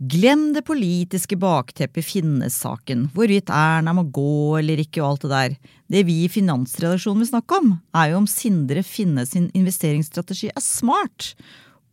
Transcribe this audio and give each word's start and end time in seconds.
Glem 0.00 0.54
det 0.54 0.62
politiske 0.64 1.36
bakteppet 1.36 2.06
Finnes-saken, 2.08 3.02
hvorvidt 3.12 3.50
Erna 3.52 3.92
må 3.92 4.06
gå 4.08 4.56
eller 4.56 4.80
ikke 4.80 5.02
og 5.02 5.10
alt 5.10 5.26
det 5.26 5.30
der. 5.34 5.56
Det 5.92 6.02
vi 6.08 6.14
i 6.24 6.30
Finansredaksjonen 6.32 7.20
vil 7.20 7.28
snakke 7.28 7.58
om, 7.58 7.74
er 7.92 8.14
jo 8.14 8.22
om 8.22 8.28
Sindre 8.30 8.80
Finnes 8.80 9.34
sin 9.34 9.50
investeringsstrategi 9.52 10.48
er 10.54 10.64
smart. 10.64 11.34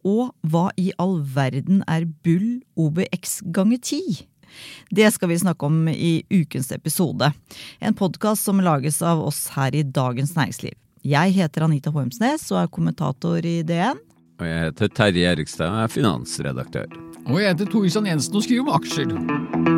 Og 0.07 0.31
hva 0.47 0.69
i 0.79 0.93
all 1.03 1.17
verden 1.35 1.83
er 1.83 2.07
Bull 2.23 2.61
OBX 2.79 3.41
ganger 3.51 3.83
ti? 3.83 3.99
Det 4.87 5.11
skal 5.11 5.33
vi 5.33 5.41
snakke 5.43 5.67
om 5.67 5.91
i 5.91 6.21
ukens 6.31 6.71
episode. 6.71 7.33
En 7.83 7.97
podkast 8.05 8.47
som 8.47 8.63
lages 8.63 9.01
av 9.03 9.19
oss 9.19 9.49
her 9.57 9.75
i 9.75 9.83
Dagens 9.83 10.31
Næringsliv. 10.39 10.79
Jeg 11.03 11.35
heter 11.41 11.67
Anita 11.67 11.91
Hormsnes 11.91 12.47
og 12.53 12.63
er 12.63 12.71
kommentator 12.71 13.43
i 13.43 13.59
DN. 13.67 13.99
Og 14.39 14.47
jeg 14.47 14.67
heter 14.69 14.95
Terje 14.95 15.31
Erikstad 15.35 15.75
og 15.75 15.83
er 15.83 15.91
finansredaktør. 15.91 17.16
Og 17.27 17.41
jeg 17.41 17.49
heter 17.49 17.65
Torisson 17.71 18.07
Jensen 18.07 18.35
og 18.35 18.43
skriver 18.43 18.61
om 18.61 18.75
aksjer. 18.79 19.76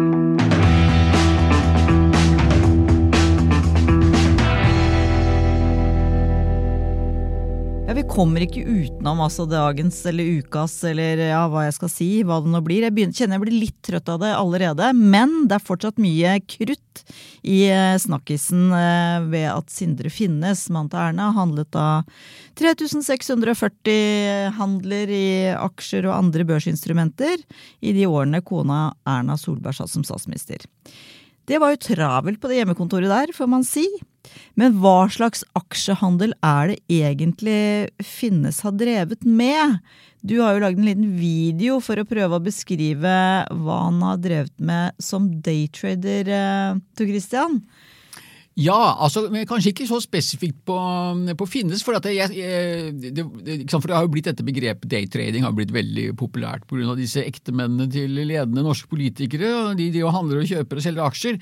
Ja, 7.89 7.95
Vi 7.97 8.03
kommer 8.05 8.43
ikke 8.45 8.61
utenom 8.61 9.17
altså 9.25 9.47
dagens 9.49 10.03
eller 10.05 10.27
ukas 10.37 10.75
eller 10.85 11.23
ja, 11.31 11.39
hva 11.49 11.63
jeg 11.65 11.73
skal 11.73 11.89
si, 11.89 12.09
hva 12.21 12.35
det 12.45 12.51
nå 12.53 12.59
blir. 12.61 12.83
Jeg 12.85 12.93
begynner, 12.93 13.17
kjenner 13.17 13.39
jeg 13.39 13.43
blir 13.47 13.55
litt 13.63 13.79
trøtt 13.87 14.11
av 14.13 14.19
det 14.21 14.29
allerede, 14.37 14.91
men 14.93 15.47
det 15.49 15.57
er 15.57 15.63
fortsatt 15.65 15.97
mye 15.97 16.35
krutt 16.45 17.01
i 17.41 17.63
eh, 17.73 17.95
snakkisen 17.97 18.67
eh, 18.77 19.25
ved 19.31 19.47
at 19.55 19.73
Sindre 19.73 20.11
Finnes, 20.13 20.67
mannen 20.69 20.91
til 20.93 21.01
Erna, 21.01 21.31
handlet 21.33 21.71
da 21.73 21.87
3640 22.61 24.53
handler 24.59 25.09
i 25.09 25.25
aksjer 25.55 26.05
og 26.11 26.19
andre 26.19 26.45
børsinstrumenter 26.51 27.41
i 27.41 27.95
de 27.97 28.05
årene 28.05 28.43
kona 28.45 28.91
Erna 29.09 29.33
Solberg 29.33 29.81
satt 29.81 29.89
som 29.95 30.05
statsminister. 30.05 30.61
Det 31.49 31.57
var 31.57 31.73
jo 31.73 31.81
travelt 31.89 32.37
på 32.37 32.53
det 32.53 32.61
hjemmekontoret 32.61 33.09
der, 33.09 33.33
får 33.33 33.49
man 33.49 33.65
si. 33.65 33.87
Men 34.59 34.77
hva 34.81 35.07
slags 35.11 35.45
aksjehandel 35.57 36.35
er 36.45 36.73
det 36.73 36.79
egentlig 36.99 37.59
Finnes 38.05 38.61
har 38.65 38.75
drevet 38.77 39.25
med? 39.25 39.79
Du 40.21 40.39
har 40.41 40.55
jo 40.55 40.63
lagd 40.65 40.81
en 40.81 40.89
liten 40.89 41.11
video 41.15 41.77
for 41.83 41.99
å 41.99 42.07
prøve 42.07 42.39
å 42.39 42.43
beskrive 42.43 43.13
hva 43.47 43.77
han 43.85 44.01
har 44.03 44.19
drevet 44.19 44.55
med 44.59 44.97
som 44.99 45.29
daytrader, 45.45 46.27
eh, 46.27 46.81
Tor 46.97 47.07
Christian. 47.07 47.61
Ja, 48.59 48.75
altså, 48.99 49.29
kanskje 49.47 49.71
ikke 49.71 49.85
så 49.87 50.01
spesifikt 50.03 50.57
på, 50.67 50.75
på 51.39 51.47
Finnes. 51.47 51.83
For, 51.85 51.95
jeg, 52.11 52.33
jeg, 52.35 52.89
det, 52.99 53.13
det, 53.45 53.55
for 53.71 53.87
det 53.87 53.95
har 53.95 54.03
jo 54.03 54.11
blitt 54.11 54.27
dette 54.27 54.43
begrepet 54.43 54.89
daytrading 54.91 55.45
har 55.47 55.53
blitt 55.55 55.71
veldig 55.71 56.09
populært 56.19 56.65
pga. 56.67 56.97
disse 56.97 57.23
ektemennene 57.23 57.87
til 57.93 58.19
ledende 58.19 58.65
norske 58.65 58.91
politikere. 58.91 59.77
De, 59.79 59.87
de 59.95 60.03
handler 60.03 60.41
og 60.41 60.51
kjøper 60.51 60.81
og 60.81 60.87
selger 60.89 61.07
aksjer. 61.07 61.39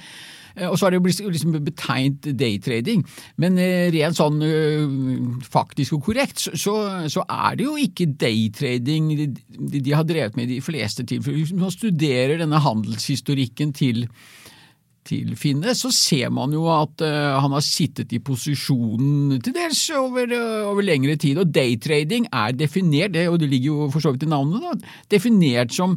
Eh, 0.57 0.69
Og 0.69 0.77
så 0.79 0.87
er 0.87 0.95
det 0.95 0.99
jo 0.99 1.29
liksom 1.29 1.57
betegnet 1.65 2.31
daytrading. 2.39 3.05
Men 3.37 3.59
eh, 3.61 3.89
rent 3.93 4.17
sånn 4.17 4.41
øh, 4.43 4.97
faktisk 5.45 5.97
og 5.97 6.09
korrekt, 6.09 6.47
så, 6.47 6.75
så, 7.07 7.25
er 7.27 7.59
det 7.59 7.67
jo 7.67 7.77
ikke 7.81 8.09
daytrading 8.19 9.13
de, 9.17 9.79
de 9.79 9.93
har 9.93 10.07
drevet 10.07 10.37
med 10.37 10.49
i 10.49 10.57
de 10.57 10.65
fleste 10.65 11.05
tilfeller. 11.07 11.43
Hvis 11.43 11.55
man 11.55 11.73
studerer 11.73 12.37
denne 12.41 12.61
handelshistorikken 12.63 13.73
til 13.77 14.05
til 15.07 15.37
Finne, 15.39 15.71
så 15.71 15.87
ser 15.93 16.31
man 16.35 16.51
jo 16.51 16.65
at 16.67 16.99
uh, 17.05 17.37
han 17.39 17.53
har 17.55 17.63
sittet 17.63 18.11
i 18.11 18.19
posisjonen 18.19 19.37
til 19.39 19.53
dels 19.55 19.85
over, 19.95 20.33
uh, 20.35 20.65
over 20.67 20.83
lengre 20.83 21.15
tid. 21.15 21.39
Og 21.39 21.53
daytrading 21.55 22.27
er 22.27 22.57
definert, 22.57 23.13
det, 23.15 23.27
og 23.31 23.39
det 23.39 23.47
ligger 23.47 23.69
jo 23.69 23.87
for 23.93 24.03
så 24.03 24.11
vidt 24.11 24.25
i 24.27 24.31
navnet, 24.33 24.65
da, 24.65 24.97
definert 25.15 25.71
som 25.71 25.95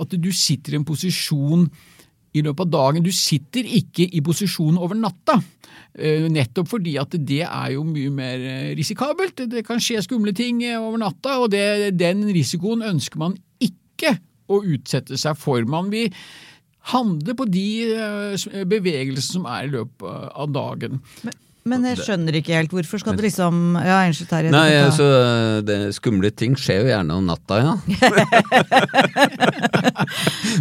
at 0.00 0.14
du 0.18 0.30
sitter 0.34 0.74
i 0.74 0.80
en 0.80 0.86
posisjon 0.86 1.66
i 2.34 2.42
løpet 2.42 2.66
av 2.66 2.72
dagen. 2.74 3.04
Du 3.06 3.12
sitter 3.14 3.66
ikke 3.78 4.06
i 4.10 4.22
posisjon 4.24 4.80
over 4.80 4.98
natta. 4.98 5.38
Uh, 5.94 6.26
nettopp 6.32 6.72
fordi 6.72 6.96
at 6.98 7.14
det 7.14 7.44
er 7.46 7.74
jo 7.76 7.84
mye 7.86 8.10
mer 8.14 8.48
risikabelt. 8.78 9.46
Det 9.50 9.64
kan 9.66 9.82
skje 9.82 10.02
skumle 10.04 10.34
ting 10.36 10.62
over 10.78 10.98
natta, 11.02 11.38
og 11.42 11.52
det, 11.54 11.94
den 11.98 12.26
risikoen 12.34 12.82
ønsker 12.86 13.22
man 13.22 13.38
ikke 13.62 14.16
å 14.50 14.60
utsette 14.60 15.18
seg 15.20 15.38
for. 15.40 15.62
Man 15.70 15.92
vil 15.94 16.10
handle 16.92 17.36
på 17.38 17.46
de 17.48 17.68
eh, 17.94 18.64
bevegelsene 18.68 19.38
som 19.38 19.48
er 19.48 19.68
i 19.68 19.72
løpet 19.72 20.28
av 20.34 20.52
dagen. 20.52 21.00
Men, 21.24 21.40
men 21.64 21.84
jeg 21.88 21.96
skjønner 22.02 22.32
ikke 22.40 22.56
helt. 22.58 22.72
Hvorfor 22.74 22.98
skal 23.00 23.16
det 23.16 23.24
liksom 23.28 23.54
Ja, 23.80 24.02
unnskyld, 24.08 24.28
Terje. 24.30 24.50
Nei, 24.52 24.66
ja, 24.72 24.80
ta- 24.82 24.86
altså, 24.90 25.06
det, 25.64 25.78
skumle 25.96 26.30
ting 26.36 26.52
skjer 26.60 26.78
jo 26.84 26.88
gjerne 26.92 27.12
om 27.16 27.24
natta, 27.30 27.54
ja. 27.62 27.72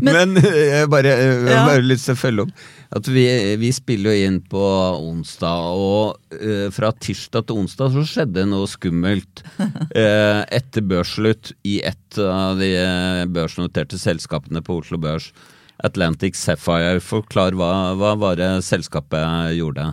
Men 0.04 0.36
jeg 0.40 0.88
bare, 0.92 1.12
jeg 1.20 1.52
Ja. 1.52 1.66
bare 1.68 1.84
lyst 1.86 2.06
til 2.10 2.16
å 2.16 2.20
følge 2.20 2.42
opp. 2.48 2.54
At 2.94 3.08
vi, 3.10 3.24
vi 3.58 3.72
spiller 3.74 4.14
jo 4.14 4.26
inn 4.28 4.36
på 4.46 4.62
onsdag, 5.02 5.62
og 5.74 6.18
uh, 6.38 6.68
fra 6.76 6.92
tirsdag 6.94 7.48
til 7.50 7.58
onsdag 7.64 7.90
så 7.96 8.04
skjedde 8.06 8.44
noe 8.50 8.68
skummelt. 8.70 9.42
uh, 9.60 10.44
etter 10.60 10.82
børsslutt 10.86 11.52
i 11.66 11.80
et 11.84 12.20
av 12.22 12.60
de 12.60 12.68
eh, 12.78 13.24
børsnoterte 13.34 13.98
selskapene 13.98 14.62
på 14.62 14.76
Oslo 14.84 14.98
Børs. 15.02 15.32
Atlantic 15.84 16.38
Sapphire. 16.40 17.02
Forklar 17.04 17.56
hva, 17.60 17.72
hva 18.00 18.14
var 18.20 18.40
det 18.40 18.50
selskapet 18.66 19.54
gjorde? 19.58 19.90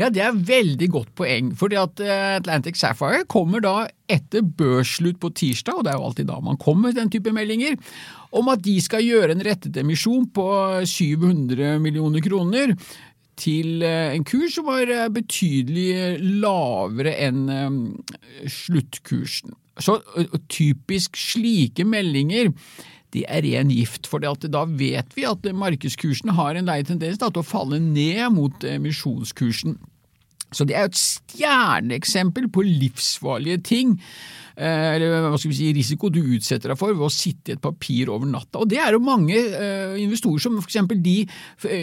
Ja, 0.00 0.08
det 0.12 0.22
er 0.24 0.36
veldig 0.50 0.88
godt 0.94 1.14
poeng. 1.18 1.52
fordi 1.58 1.78
at 1.80 2.00
eh, 2.00 2.36
Atlantic 2.40 2.80
Sapphire 2.80 3.24
kommer 3.30 3.62
da 3.64 3.76
etter 4.10 4.44
børsslutt 4.44 5.20
på 5.20 5.32
tirsdag, 5.36 5.78
og 5.78 5.84
det 5.84 5.92
er 5.92 5.98
jo 6.00 6.06
alltid 6.08 6.30
da 6.30 6.38
man 6.44 6.60
kommer 6.60 6.88
med 6.90 7.00
den 7.00 7.12
type 7.12 7.32
meldinger, 7.32 7.76
om 8.34 8.48
at 8.52 8.62
de 8.64 8.78
skal 8.82 9.04
gjøre 9.04 9.36
en 9.36 9.44
rettet 9.46 9.76
emisjon 9.80 10.26
på 10.34 10.46
700 10.88 11.76
millioner 11.82 12.24
kroner 12.24 12.74
til 13.40 13.82
eh, 13.84 14.14
en 14.14 14.24
kurs 14.26 14.56
som 14.56 14.70
var 14.70 14.88
eh, 14.88 15.10
betydelig 15.12 16.16
lavere 16.40 17.14
enn 17.26 17.44
sluttkursen. 18.48 19.54
Så 19.82 19.98
typisk 20.46 21.18
slike 21.18 21.82
meldinger 21.88 22.52
det 23.14 23.24
er 23.30 23.44
ren 23.46 23.72
gift, 23.72 24.08
for 24.10 24.22
da 24.22 24.64
vet 24.66 25.16
vi 25.16 25.26
at 25.28 25.46
markedskursen 25.54 26.34
har 26.36 26.58
en 26.58 26.70
lei 26.70 26.82
tendens 26.86 27.20
til 27.22 27.40
å 27.40 27.46
falle 27.46 27.80
ned 27.82 28.26
mot 28.34 28.66
emisjonskursen. 28.66 29.78
Så 30.54 30.66
det 30.68 30.76
er 30.78 30.88
et 30.88 30.98
stjerneeksempel 30.98 32.46
på 32.54 32.62
livsfarlige 32.66 33.60
ting, 33.66 33.96
eh, 34.54 34.94
eller 34.94 35.26
hva 35.26 35.38
skal 35.40 35.50
vi 35.50 35.58
si, 35.58 35.72
risiko 35.74 36.10
du 36.14 36.20
utsetter 36.22 36.70
deg 36.70 36.78
for 36.78 36.94
ved 36.94 37.06
å 37.08 37.12
sitte 37.12 37.52
i 37.52 37.56
et 37.56 37.64
papir 37.64 38.12
over 38.12 38.28
natta. 38.30 38.62
Og 38.62 38.70
det 38.70 38.78
er 38.82 38.94
jo 38.94 39.02
mange 39.02 39.34
eh, 39.34 39.96
investorer 40.04 40.44
som 40.44 40.60
f.eks. 40.60 40.78
de 40.94 41.16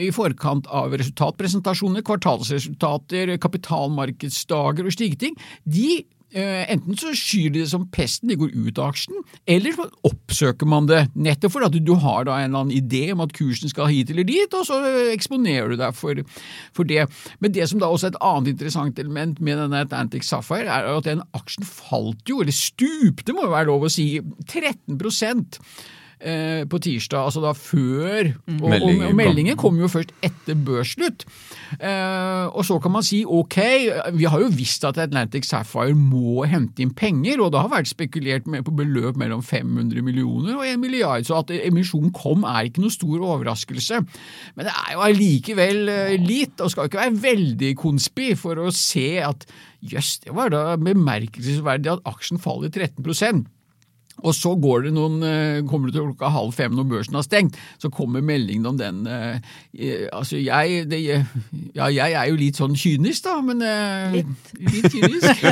i 0.07 0.11
forkant 0.15 0.69
av 0.71 0.95
resultatpresentasjoner, 0.95 2.05
kvartalsresultater, 2.07 3.35
kapitalmarkedsdager 3.43 4.87
og 4.87 4.95
slike 4.95 5.19
ting, 5.19 5.37
de 5.67 5.89
eh, 5.99 6.09
Enten 6.31 6.95
så 6.95 7.11
skyr 7.17 7.49
de 7.51 7.59
det 7.61 7.69
som 7.71 7.83
pesten, 7.91 8.29
de 8.31 8.37
går 8.39 8.53
ut 8.55 8.79
av 8.79 8.93
aksjen, 8.93 9.17
eller 9.51 9.75
så 9.75 9.87
oppsøker 10.07 10.69
man 10.69 10.87
det, 10.87 11.01
nettopp 11.19 11.57
fordi 11.57 11.81
du 11.83 11.93
har 11.99 12.25
da 12.27 12.37
en 12.39 12.49
eller 12.49 12.63
annen 12.63 12.75
idé 12.77 13.11
om 13.11 13.23
at 13.25 13.33
kursen 13.35 13.71
skal 13.71 13.91
hit 13.91 14.13
eller 14.13 14.27
dit, 14.27 14.55
og 14.55 14.63
så 14.67 14.79
eksponerer 15.11 15.73
du 15.73 15.79
deg 15.81 15.95
for, 15.97 16.23
for 16.77 16.87
det. 16.87 17.03
Men 17.43 17.55
det 17.55 17.67
som 17.67 17.81
da 17.81 17.91
også 17.91 18.09
er 18.09 18.15
et 18.15 18.21
annet 18.31 18.53
interessant 18.53 19.01
element 19.03 19.41
med 19.43 19.59
denne 19.59 19.83
Atlantic 19.83 20.27
Sapphire, 20.27 20.71
er 20.71 20.87
at 20.93 21.09
den 21.09 21.25
aksjen 21.35 21.67
falt 21.67 22.23
jo, 22.29 22.39
eller 22.41 22.55
stupte 22.55 23.35
må 23.35 23.49
jo 23.49 23.55
være 23.55 23.69
lov 23.71 23.89
å 23.89 23.91
si, 23.91 24.13
13 24.47 24.99
eh, 26.21 26.63
på 26.69 26.79
tirsdag, 26.81 27.27
altså 27.27 27.41
da 27.43 27.51
før. 27.57 28.31
Og, 28.47 28.61
og, 28.61 28.69
Meldingen 28.69 29.03
og 29.03 29.11
kom. 29.11 29.19
meldingen 29.19 29.59
kom 29.59 29.79
jo 29.81 29.89
først 29.91 30.13
etter 30.25 30.57
børsslutt. 30.67 31.25
Eh, 31.79 32.45
og 32.51 32.65
så 32.67 32.77
kan 32.83 32.93
man 32.95 33.05
si 33.05 33.21
ok, 33.27 33.57
vi 34.17 34.27
har 34.29 34.43
jo 34.43 34.51
visst 34.53 34.85
at 34.87 34.99
Atlantic 35.01 35.47
Sapphire 35.49 35.95
må 35.97 36.45
hente 36.49 36.83
inn 36.83 36.93
penger, 36.97 37.41
og 37.41 37.53
det 37.53 37.63
har 37.63 37.71
vært 37.73 37.91
spekulert 37.91 38.49
med 38.51 38.65
på 38.67 38.75
beløp 38.75 39.19
mellom 39.21 39.43
500 39.45 40.03
millioner 40.05 40.57
og 40.57 40.65
1 40.67 40.81
milliard, 40.81 41.25
så 41.27 41.41
at 41.41 41.53
emisjonen 41.61 42.13
kom 42.15 42.45
er 42.47 42.69
ikke 42.69 42.83
noe 42.83 42.93
stor 42.93 43.25
overraskelse. 43.33 44.01
Men 44.55 44.69
det 44.69 44.75
er 44.75 44.93
jo 44.95 45.05
allikevel 45.07 45.83
eh, 45.91 46.15
litt, 46.21 46.59
og 46.61 46.73
skal 46.73 46.89
ikke 46.89 47.03
være 47.03 47.21
veldig 47.25 47.73
konspi 47.79 48.33
for 48.39 48.61
å 48.61 48.69
se 48.75 49.09
at 49.25 49.47
jøss, 49.81 50.19
det 50.25 50.35
var 50.37 50.51
da 50.53 50.75
bemerkelsesverdig 50.77 51.95
at 51.95 52.05
aksjen 52.09 52.41
faller 52.41 52.69
13 52.69 53.01
og 54.23 54.35
så 54.37 54.53
går 54.61 54.83
det 54.87 54.91
noen, 54.95 55.17
eh, 55.25 55.61
kommer 55.69 55.89
det 55.89 55.95
til 55.97 56.05
klokka 56.11 56.29
halv 56.31 56.53
fem 56.53 56.75
når 56.77 56.87
børsen 56.91 57.15
har 57.17 57.25
stengt, 57.25 57.57
så 57.81 57.89
kommer 57.93 58.21
meldingen 58.21 58.65
om 58.71 58.77
den. 58.77 59.01
eh, 59.07 59.39
eh, 59.77 60.07
Altså, 60.13 60.37
jeg, 60.41 60.85
det, 60.91 60.99
ja, 61.75 61.87
jeg 61.89 62.13
er 62.13 62.29
jo 62.29 62.35
litt 62.39 62.55
sånn 62.61 62.75
kynisk, 62.77 63.23
da, 63.25 63.37
men 63.41 63.59
Litt, 64.13 64.53
Litt 64.61 64.91
kynisk. 64.93 65.43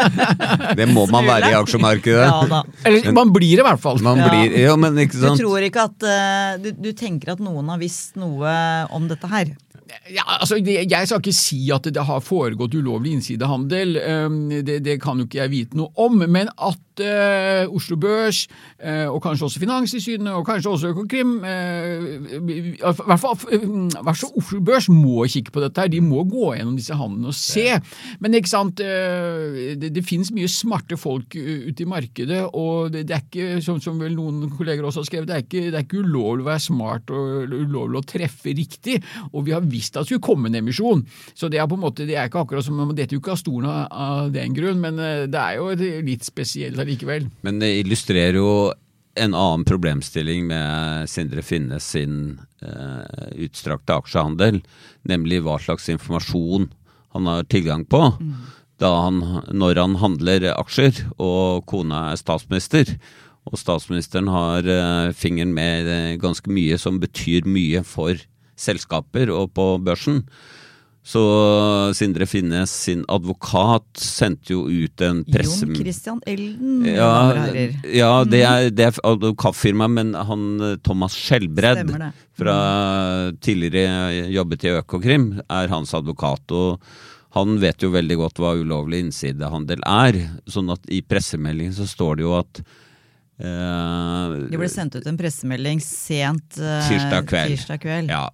Det 0.76 0.86
må 0.90 1.06
man 1.10 1.26
være 1.28 1.50
i 1.52 1.56
aksjemarkedet. 1.58 2.26
Ja 2.26 2.42
da. 2.50 2.62
Eller 2.86 3.12
man 3.16 3.32
blir 3.34 3.56
det 3.56 3.64
i 3.64 3.68
hvert 3.68 3.80
fall. 3.82 3.98
Man 4.04 4.18
Ja. 4.20 4.28
blir, 4.28 4.58
ja, 4.58 4.76
men 4.76 4.98
ikke 4.98 5.20
Du 5.20 5.36
tror 5.38 5.62
ikke 5.64 5.86
at 5.88 6.02
eh, 6.02 6.58
du, 6.62 6.70
du 6.76 6.92
tenker 6.92 7.32
at 7.32 7.40
noen 7.40 7.68
har 7.70 7.78
visst 7.78 8.16
noe 8.16 8.86
om 8.92 9.08
dette 9.08 9.26
her? 9.30 9.54
Ja, 10.10 10.22
altså, 10.38 10.56
Jeg 10.62 11.06
skal 11.08 11.18
ikke 11.18 11.34
si 11.34 11.70
at 11.74 11.82
det 11.90 12.02
har 12.06 12.20
foregått 12.22 12.74
ulovlig 12.78 13.10
innsidehandel, 13.16 13.96
det, 14.62 14.76
det 14.86 15.00
kan 15.02 15.18
jo 15.18 15.24
ikke 15.26 15.40
jeg 15.42 15.50
vite 15.50 15.74
noe 15.76 15.90
om. 15.98 16.18
Men 16.30 16.46
at 16.56 16.78
eh, 16.78 16.89
Oslo 17.70 17.96
Børs, 18.00 18.44
eh, 18.78 19.06
og 19.08 19.20
kanskje 19.24 19.48
også 19.48 19.62
Finanstilsynet, 19.62 20.32
og 20.34 20.46
kanskje 20.46 20.70
også 20.70 20.92
Økokrim 20.92 21.38
eh, 21.44 22.40
I 22.40 22.74
hvert 22.80 23.22
fall 23.22 23.36
eh, 23.52 23.64
Oslo 24.30 24.60
Børs 24.64 24.88
må 24.92 25.26
kikke 25.30 25.54
på 25.54 25.62
dette. 25.64 25.80
her, 25.80 25.88
De 25.92 26.00
må 26.04 26.24
gå 26.28 26.54
gjennom 26.56 26.76
disse 26.78 26.96
handlene 26.96 27.30
og 27.30 27.36
se. 27.36 27.66
Men 28.20 28.36
ikke 28.36 28.52
sant, 28.52 28.80
eh, 28.84 29.74
det, 29.80 29.92
det 29.94 30.04
finnes 30.06 30.32
mye 30.34 30.50
smarte 30.50 30.98
folk 31.00 31.36
ute 31.36 31.84
i 31.84 31.88
markedet, 31.88 32.42
og 32.54 32.92
det, 32.94 33.06
det 33.08 33.16
er 33.16 33.24
ikke, 33.24 33.60
som, 33.64 33.80
som 33.82 34.00
vel 34.00 34.16
noen 34.16 34.50
kolleger 34.56 34.86
også 34.86 35.04
har 35.04 35.10
skrevet, 35.10 35.30
det 35.30 35.36
er 35.36 35.46
ikke, 35.46 35.66
det 35.70 35.78
er 35.78 35.86
ikke 35.86 36.04
ulovlig 36.04 36.46
å 36.46 36.50
være 36.50 36.64
smart 36.66 37.14
og 37.14 37.54
ulovlig 37.54 38.00
å 38.00 38.06
treffe 38.06 38.54
riktig. 38.56 38.98
Og 39.32 39.46
vi 39.46 39.54
har 39.54 39.64
visst 39.64 39.96
at 39.96 40.04
det 40.04 40.12
skulle 40.12 40.24
komme 40.24 40.50
en 40.50 40.60
emisjon. 40.60 41.04
Så 41.34 41.50
det 41.52 41.60
er 41.60 41.68
på 41.70 41.78
en 41.78 41.84
måte, 41.84 42.06
det 42.08 42.16
er 42.18 42.30
ikke 42.30 42.44
akkurat 42.44 42.66
som 42.66 42.80
om 42.82 42.94
dette 42.96 43.16
ikke 43.16 43.34
av 43.34 43.40
stolen 43.40 43.68
av, 43.70 43.82
av 43.90 44.32
den 44.34 44.54
grunn, 44.56 44.80
men 44.82 45.00
eh, 45.02 45.26
det 45.30 45.40
er 45.40 45.58
jo 45.60 46.02
litt 46.06 46.26
spesielt 46.26 46.78
allikevel. 46.90 47.30
Men 47.46 47.62
det 47.62 47.70
illustrerer 47.80 48.38
jo 48.40 48.72
en 49.18 49.34
annen 49.34 49.64
problemstilling 49.66 50.46
med 50.50 51.08
Sindre 51.10 51.42
Finnes 51.42 51.86
sin 51.94 52.40
eh, 52.62 53.26
utstrakte 53.46 53.96
aksjehandel, 53.98 54.60
nemlig 55.08 55.42
hva 55.44 55.58
slags 55.62 55.88
informasjon 55.92 56.70
han 57.14 57.26
har 57.26 57.48
tilgang 57.50 57.84
på 57.90 58.04
da 58.80 58.90
han, 59.04 59.18
når 59.52 59.76
han 59.76 59.96
handler 60.00 60.46
aksjer, 60.54 61.02
og 61.20 61.66
kona 61.68 62.10
er 62.12 62.20
statsminister. 62.20 62.94
Og 63.50 63.58
statsministeren 63.60 64.30
har 64.32 64.64
eh, 64.64 65.10
fingeren 65.16 65.52
med 65.56 66.20
ganske 66.22 66.48
mye 66.52 66.78
som 66.80 67.00
betyr 67.02 67.48
mye 67.48 67.82
for 67.84 68.16
selskaper 68.60 69.32
og 69.32 69.52
på 69.56 69.66
børsen. 69.84 70.22
Så 71.02 71.20
Sindre 71.96 72.26
Finnes 72.28 72.70
sin 72.84 73.06
advokat 73.08 73.88
sendte 73.96 74.52
jo 74.52 74.66
ut 74.68 75.00
en 75.00 75.22
presse... 75.24 75.64
Jon 75.64 75.78
Christian 75.78 76.20
Elden, 76.28 76.84
Ja, 76.86 77.46
ja 77.88 78.10
det 78.28 78.42
er, 78.44 78.68
det 78.68 78.90
er 78.90 79.00
advokatfirma, 79.08 79.88
men 79.88 80.12
han 80.14 80.44
eh, 80.60 80.74
Thomas 80.84 81.16
Skjelbred 81.16 81.94
fra 82.36 82.58
tidligere 83.40 84.28
jobbet 84.34 84.68
i 84.68 84.74
Økokrim, 84.76 85.30
er 85.48 85.72
hans 85.72 85.96
advokat. 85.96 86.52
og 86.52 86.84
han 87.36 87.56
vet 87.62 87.82
jo 87.84 87.92
veldig 87.94 88.18
godt 88.18 88.42
hva 88.42 88.54
ulovlig 88.58 89.04
innsidehandel 89.06 89.82
er. 89.86 90.18
sånn 90.50 90.70
at 90.74 90.86
i 90.90 91.00
pressemeldingen 91.06 91.74
så 91.76 91.86
står 91.88 92.18
det 92.18 92.26
jo 92.26 92.34
at 92.38 92.62
eh, 93.40 94.36
Det 94.50 94.58
ble 94.58 94.70
sendt 94.70 94.98
ut 94.98 95.06
en 95.06 95.18
pressemelding 95.20 95.82
sent 95.84 96.58
eh, 96.58 96.88
Tirsdag 96.90 97.28
kveld. 97.30 97.54
Tirsdag 97.54 97.82
kveld. 97.86 98.10
Ja. 98.12 98.26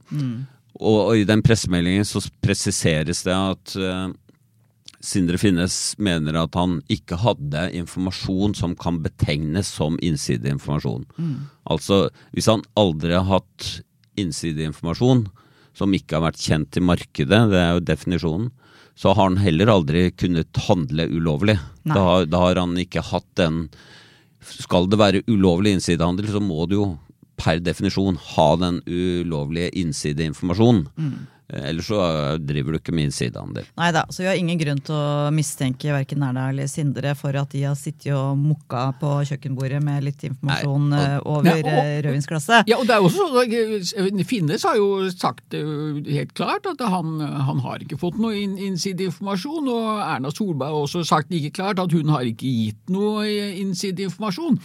Og, 0.76 1.00
og 1.08 1.16
i 1.18 1.26
den 1.28 1.42
pressemeldingen 1.44 2.06
så 2.08 2.22
presiseres 2.44 3.22
det 3.26 3.34
at 3.36 3.76
uh, 3.80 4.12
Sindre 5.06 5.38
Finnes 5.38 5.94
mener 6.02 6.36
at 6.40 6.56
han 6.58 6.80
ikke 6.92 7.18
hadde 7.22 7.68
informasjon 7.78 8.56
som 8.58 8.74
kan 8.78 8.98
betegnes 9.04 9.70
som 9.78 9.98
innsideinformasjon. 10.02 11.06
Altså, 11.70 12.06
hvis 12.34 12.48
han 12.50 12.64
aldri 12.78 13.14
har 13.14 13.28
hatt 13.28 13.68
innsideinformasjon 14.18 15.26
som 15.76 15.92
ikke 15.94 16.16
har 16.16 16.26
vært 16.30 16.40
kjent 16.40 16.78
i 16.80 16.84
markedet, 16.84 17.42
det 17.52 17.60
er 17.60 17.76
jo 17.76 17.84
definisjonen, 17.84 18.48
så 18.96 19.12
har 19.12 19.28
han 19.28 19.42
heller 19.42 19.68
aldri 19.68 20.08
kunnet 20.16 20.62
handle 20.66 21.04
ulovlig. 21.12 21.58
Da, 21.84 22.24
da 22.24 22.40
har 22.46 22.62
han 22.62 22.78
ikke 22.80 23.04
hatt 23.12 23.28
den 23.36 23.66
Skal 24.46 24.86
det 24.86 24.98
være 24.98 25.24
ulovlig 25.26 25.72
innsidehandel, 25.74 26.28
så 26.30 26.40
må 26.40 26.64
det 26.70 26.76
jo 26.78 26.86
per 27.36 27.60
definisjon 27.60 28.18
ha 28.32 28.48
den 28.60 28.80
ulovlige 28.86 29.70
innsideinformasjonen. 29.82 30.86
Eh, 30.96 31.16
Ellers 31.48 31.86
så 31.86 32.00
eh, 32.02 32.38
driver 32.42 32.74
du 32.74 32.78
ikke 32.80 32.92
med 32.96 33.06
innsidehandel. 33.06 33.68
Nei 33.78 33.90
da, 33.94 34.02
så 34.10 34.24
vi 34.24 34.28
har 34.30 34.34
ingen 34.40 34.58
grunn 34.58 34.80
til 34.82 34.96
å 34.98 35.30
mistenke 35.30 35.92
verken 35.94 36.24
Erna 36.26 36.48
eller 36.50 36.66
Sindre 36.66 37.12
for 37.14 37.36
at 37.38 37.52
de 37.54 37.62
har 37.62 37.76
sittet 37.78 38.10
og 38.16 38.34
mukka 38.40 38.88
på 38.98 39.12
kjøkkenbordet 39.30 39.78
med 39.86 40.02
litt 40.08 40.24
informasjon 40.26 40.88
Nei, 40.90 41.04
og- 41.22 41.46
eh, 41.46 41.54
over 41.54 41.70
eh, 41.70 42.02
rødvinsglasset. 42.02 42.66
Ja, 42.66 42.80
og 42.80 42.88
det 42.90 42.96
er 42.96 43.06
også 43.06 43.28
sånn 43.92 44.24
Finnes 44.26 44.64
har 44.66 44.74
jo 44.80 44.88
sagt 45.14 45.54
helt 45.54 46.32
klart 46.34 46.66
at 46.66 46.80
han, 46.82 47.20
han 47.20 47.60
har 47.62 47.78
ikke 47.84 47.98
fått 48.00 48.18
noe 48.18 48.34
inn- 48.34 48.58
innsideinformasjon, 48.58 49.68
og 49.70 50.02
Erna 50.02 50.32
Solberg 50.34 50.74
har 50.74 50.82
også 50.82 51.04
sagt 51.06 51.30
like 51.30 51.52
klart 51.54 51.78
at 51.78 51.92
hun 51.94 52.10
har 52.10 52.26
ikke 52.26 52.50
gitt 52.50 52.90
noe 52.90 53.22
innsideinformasjon. 53.62 54.58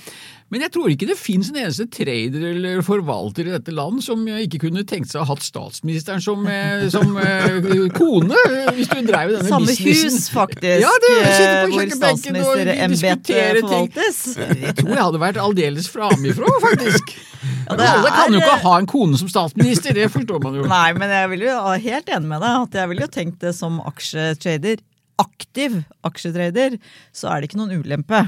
Men 0.51 0.65
jeg 0.65 0.73
tror 0.73 0.89
ikke 0.91 1.07
det 1.07 1.15
finnes 1.15 1.47
en 1.53 1.61
eneste 1.61 1.85
trader 1.93 2.43
eller 2.49 2.81
forvalter 2.83 3.47
i 3.47 3.53
dette 3.53 3.71
land 3.71 4.01
som 4.03 4.25
ikke 4.27 4.59
kunne 4.65 4.83
tenkt 4.87 5.07
seg 5.13 5.21
å 5.21 5.23
ha 5.23 5.29
hatt 5.31 5.45
statsministeren 5.45 6.19
som, 6.23 6.43
eh, 6.47 6.70
som 6.93 7.15
eh, 7.17 7.57
kone, 7.95 8.37
hvis 8.75 8.89
du 8.91 8.99
drev 9.07 9.33
denne 9.35 9.49
Samme 9.49 9.67
businessen. 9.69 10.11
hus, 10.15 10.29
faktisk, 10.33 10.83
Ja, 10.83 10.91
det 11.05 11.11
eh, 11.21 11.65
hvor 11.71 11.91
statsministerembetet 11.97 13.61
forvaltes. 13.61 14.21
Jeg 14.37 14.75
tror 14.79 14.93
jeg 14.95 15.03
hadde 15.05 15.21
vært 15.21 15.39
aldeles 15.41 15.89
framifrå, 15.91 16.51
faktisk. 16.63 17.13
det 17.71 17.87
Alle 17.89 18.13
kan 18.15 18.33
jo 18.33 18.39
er- 18.39 18.45
ikke 18.45 18.61
ha 18.65 18.75
en 18.81 18.89
kone 18.89 19.17
som 19.19 19.29
statsminister, 19.31 19.93
det 19.97 20.09
forstår 20.13 20.41
man 20.43 20.59
jo. 20.61 20.65
Nei, 20.69 20.87
men 20.97 21.09
jeg 21.13 21.29
vil 21.35 21.47
jo 21.49 21.57
helt 21.87 22.09
enig 22.17 22.31
med 22.33 22.41
deg 22.45 22.65
at 22.67 22.79
jeg 22.81 22.91
ville 22.93 23.07
jo 23.07 23.11
tenkt 23.17 23.39
det 23.43 23.53
som 23.57 23.79
aksjetrader. 23.89 24.81
Aktiv 25.21 25.81
aksjetrader, 26.07 26.79
så 27.13 27.29
er 27.29 27.41
det 27.43 27.51
ikke 27.51 27.59
noen 27.61 27.81
ulempe. 27.83 28.23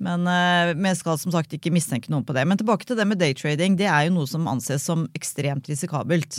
Men 0.00 0.24
eh, 0.30 0.70
vi 0.78 0.92
skal 0.96 1.18
som 1.20 1.32
sagt 1.34 1.52
ikke 1.56 1.72
mistenke 1.74 2.10
noen 2.12 2.24
på 2.24 2.32
det. 2.36 2.44
Men 2.48 2.58
tilbake 2.60 2.84
til 2.88 2.96
det 2.98 3.06
med 3.08 3.20
daytrading. 3.20 3.72
Det 3.76 3.88
er 3.90 4.02
jo 4.08 4.14
noe 4.16 4.28
som 4.30 4.48
anses 4.50 4.82
som 4.88 5.00
ekstremt 5.16 5.64
risikabelt. 5.70 6.32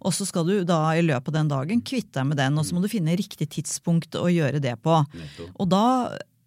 Og 0.04 0.14
så 0.14 0.28
skal 0.28 0.46
du 0.46 0.54
da 0.68 0.82
i 1.00 1.02
løpet 1.06 1.32
av 1.32 1.38
den 1.40 1.50
dagen 1.50 1.82
kvitte 1.82 2.20
deg 2.20 2.30
med 2.30 2.38
den, 2.38 2.60
og 2.60 2.68
så 2.68 2.76
må 2.76 2.84
du 2.84 2.92
finne 2.92 3.16
riktig 3.18 3.48
tidspunkt 3.56 4.18
å 4.20 4.28
gjøre 4.30 4.60
det 4.62 4.76
på. 4.84 5.00
Og 5.56 5.70
da 5.72 5.86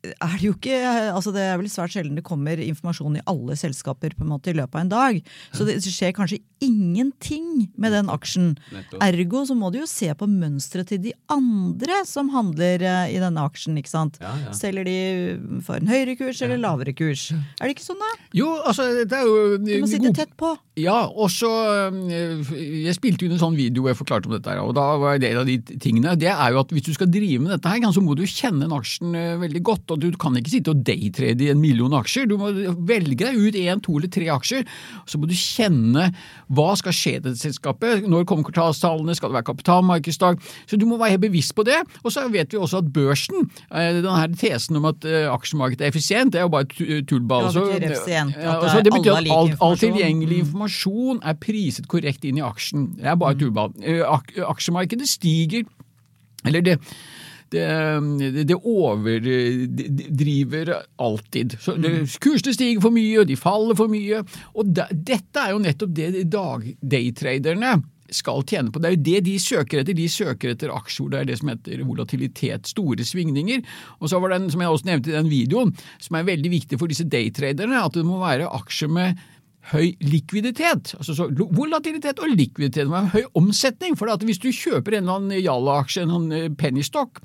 er 0.07 0.35
det 0.39 0.45
jo 0.47 0.53
ikke 0.55 0.77
altså 1.13 1.33
Det 1.35 1.43
er 1.43 1.57
vel 1.59 1.69
svært 1.73 1.95
sjelden 1.95 2.15
det 2.19 2.25
kommer 2.27 2.61
informasjon 2.63 3.17
i 3.19 3.25
alle 3.27 3.57
selskaper 3.59 4.15
på 4.17 4.23
en 4.27 4.31
måte 4.35 4.53
i 4.53 4.57
løpet 4.57 4.75
av 4.77 4.85
en 4.85 4.93
dag. 4.93 5.21
Så 5.57 5.67
det 5.67 5.79
skjer 5.83 6.13
kanskje 6.17 6.41
ingenting 6.63 7.67
med 7.77 7.93
den 7.93 8.09
aksjen. 8.13 8.53
Nettopp. 8.73 9.03
Ergo 9.05 9.43
så 9.49 9.57
må 9.59 9.71
du 9.75 9.81
jo 9.83 9.89
se 9.91 10.09
på 10.17 10.29
mønsteret 10.31 10.89
til 10.93 11.01
de 11.05 11.13
andre 11.33 11.99
som 12.09 12.31
handler 12.33 12.85
eh, 12.87 13.15
i 13.17 13.21
denne 13.23 13.43
aksjen. 13.45 13.77
ikke 13.81 13.93
sant? 13.93 14.17
Ja, 14.23 14.33
ja. 14.47 14.55
Selger 14.57 14.87
de 14.87 14.97
for 15.67 15.81
en 15.81 15.91
høyere 15.91 16.17
kurs 16.19 16.41
eller 16.45 16.61
lavere 16.63 16.95
kurs? 16.97 17.27
Er 17.61 17.67
det 17.69 17.75
ikke 17.77 17.87
sånn, 17.89 18.01
da? 18.01 18.13
Jo, 18.37 18.53
altså, 18.63 18.87
det 19.03 19.19
er 19.19 19.27
jo 19.29 19.59
Du 19.59 19.73
må 19.83 19.91
sitte 19.91 20.07
god- 20.09 20.21
tett 20.23 20.37
på. 20.41 20.53
Ja, 20.77 21.07
og 21.09 21.31
så 21.33 21.49
øh, 21.89 22.51
Jeg 22.53 22.93
spilte 22.99 23.25
inn 23.25 23.33
en 23.33 23.41
sånn 23.41 23.57
video 23.57 23.83
hvor 23.85 23.93
jeg 23.95 24.01
forklarte 24.01 24.29
om 24.29 24.35
dette, 24.37 24.51
her, 24.53 24.61
og 24.65 24.75
da 24.77 24.87
var 25.01 25.19
det 25.21 25.31
en 25.33 25.41
av 25.43 25.47
de 25.49 25.57
tingene 25.81 26.13
Det 26.21 26.29
er 26.29 26.53
jo 26.53 26.61
at 26.61 26.73
hvis 26.75 26.85
du 26.85 26.93
skal 26.97 27.09
drive 27.13 27.41
med 27.43 27.55
dette, 27.57 27.71
her, 27.73 27.85
så 27.97 28.03
må 28.05 28.17
du 28.17 28.25
kjenne 28.29 28.65
den 28.67 28.75
aksjen 28.77 29.15
veldig 29.41 29.63
godt. 29.67 29.91
og 29.95 29.96
Du 29.99 30.11
kan 30.21 30.37
ikke 30.37 30.51
sitte 30.53 30.71
og 30.75 30.83
daytrade 30.87 31.41
i 31.47 31.51
en 31.53 31.61
million 31.61 31.93
aksjer. 31.97 32.27
Du 32.29 32.37
må 32.39 32.51
velge 32.87 33.17
deg 33.25 33.37
ut 33.37 33.55
én, 33.55 33.81
to 33.83 33.97
eller 33.99 34.09
tre 34.13 34.27
aksjer. 34.33 34.65
Så 35.07 35.19
må 35.19 35.27
du 35.31 35.35
kjenne 35.35 36.11
hva 36.53 36.69
skal 36.77 36.93
skje 36.93 37.15
i 37.17 37.23
dette 37.25 37.39
selskapet. 37.41 38.05
Når 38.07 38.25
kommer 38.29 38.45
kvartalstallene? 38.51 39.15
Skal 39.17 39.31
det 39.33 39.39
være 39.41 39.49
kapitalmarkedsdag? 39.51 40.39
Så 40.67 40.79
du 40.79 40.87
må 40.87 40.99
være 41.01 41.17
helt 41.17 41.25
bevisst 41.27 41.55
på 41.57 41.65
det. 41.67 41.79
Og 42.05 42.13
så 42.13 42.27
vet 42.33 42.53
vi 42.53 42.59
også 42.59 42.79
at 42.85 42.93
børsen, 42.93 43.49
denne 43.71 44.37
tesen 44.37 44.77
om 44.77 44.85
at 44.91 45.05
øh, 45.05 45.27
aksjemarkedet 45.33 45.87
er 45.87 45.89
effisient, 45.93 46.33
det 46.33 46.41
er 46.41 46.47
jo 46.47 46.53
bare 46.55 46.65
tu- 46.71 47.03
tullball. 47.09 47.49
Hva 47.49 47.53
Så- 47.53 47.65
betyr 47.67 47.91
effisient? 47.91 48.37
Ja, 48.37 48.57
At 48.57 48.63
det 48.63 48.69
altså, 48.71 48.83
det 48.85 48.93
betyr 48.93 49.13
at 49.17 49.31
all, 49.31 49.53
all 49.61 49.77
tilgjengelig 49.77 50.37
Mm. 50.39 50.45
informasjon 50.47 51.21
er 51.23 51.35
priset 51.35 51.89
korrekt 51.89 52.25
inn 52.25 52.39
i 52.39 52.43
aksjen. 52.45 52.97
Det 52.97 53.05
er 53.07 53.15
bare 53.17 53.35
Mm. 53.35 53.41
tullball. 53.41 53.73
Eh, 53.83 54.03
aksjemarkedet 54.49 55.09
stiger, 55.09 55.65
eller 56.45 56.61
det 56.61 56.79
det, 57.55 57.67
det, 58.35 58.45
det 58.51 58.57
overdriver 59.37 60.75
alltid. 60.97 61.57
Så 61.61 61.77
det, 61.77 61.91
Mm. 61.97 62.07
kursene 62.21 62.55
stiger 62.55 62.81
for 62.83 62.91
mye, 62.95 63.21
og 63.21 63.27
de 63.29 63.37
faller 63.39 63.77
for 63.79 63.89
mye. 63.89 64.23
Og 64.55 64.73
da, 64.75 64.87
dette 64.91 65.39
er 65.41 65.53
jo 65.55 65.61
nettopp 65.63 65.93
det 65.95 66.25
dag, 66.33 66.65
daytraderne 66.83 67.77
skal 68.11 68.43
tjene 68.47 68.71
på. 68.71 68.79
Det 68.79 68.87
er 68.91 68.95
jo 68.95 69.03
det 69.03 69.21
de 69.27 69.37
søker 69.43 69.81
etter. 69.83 69.95
De 69.99 70.07
søker 70.09 70.53
etter 70.55 70.71
aksjer 70.71 71.09
det 71.11 71.19
er 71.21 71.25
det 71.31 71.39
som 71.41 71.49
heter 71.51 71.81
volatilitet, 71.87 72.67
store 72.71 73.03
svingninger. 73.07 73.65
Og 74.01 74.11
så 74.13 74.21
var 74.23 74.31
den, 74.37 74.51
som 74.51 74.61
jeg 74.63 74.71
også 74.71 74.87
nevnte 74.87 75.11
i 75.11 75.17
den 75.17 75.31
videoen, 75.31 75.73
som 75.99 76.17
er 76.21 76.29
veldig 76.29 76.53
viktig 76.53 76.79
for 76.79 76.87
disse 76.93 77.05
daytraderne, 77.11 77.81
at 77.83 77.97
det 77.99 78.05
må 78.07 78.21
være 78.23 78.47
aksjer 78.61 78.93
med 78.95 79.19
høy 79.73 79.93
likviditet. 80.05 80.95
Altså 80.99 81.15
så 81.17 81.29
Volatilitet 81.57 82.21
og 82.23 82.33
likviditet 82.33 82.87
det 82.87 82.93
må 82.93 83.05
høy 83.13 83.25
omsetning. 83.35 83.97
for 83.97 84.11
Hvis 84.25 84.39
du 84.43 84.51
kjøper 84.53 84.97
en 84.97 85.05
eller 85.05 85.21
annen 85.21 85.43
Jalla-aksje, 85.43 86.03
en 86.03 86.15
sånn 86.15 86.33
eh, 86.33 86.51
penny 86.59 86.83
stock, 86.83 87.21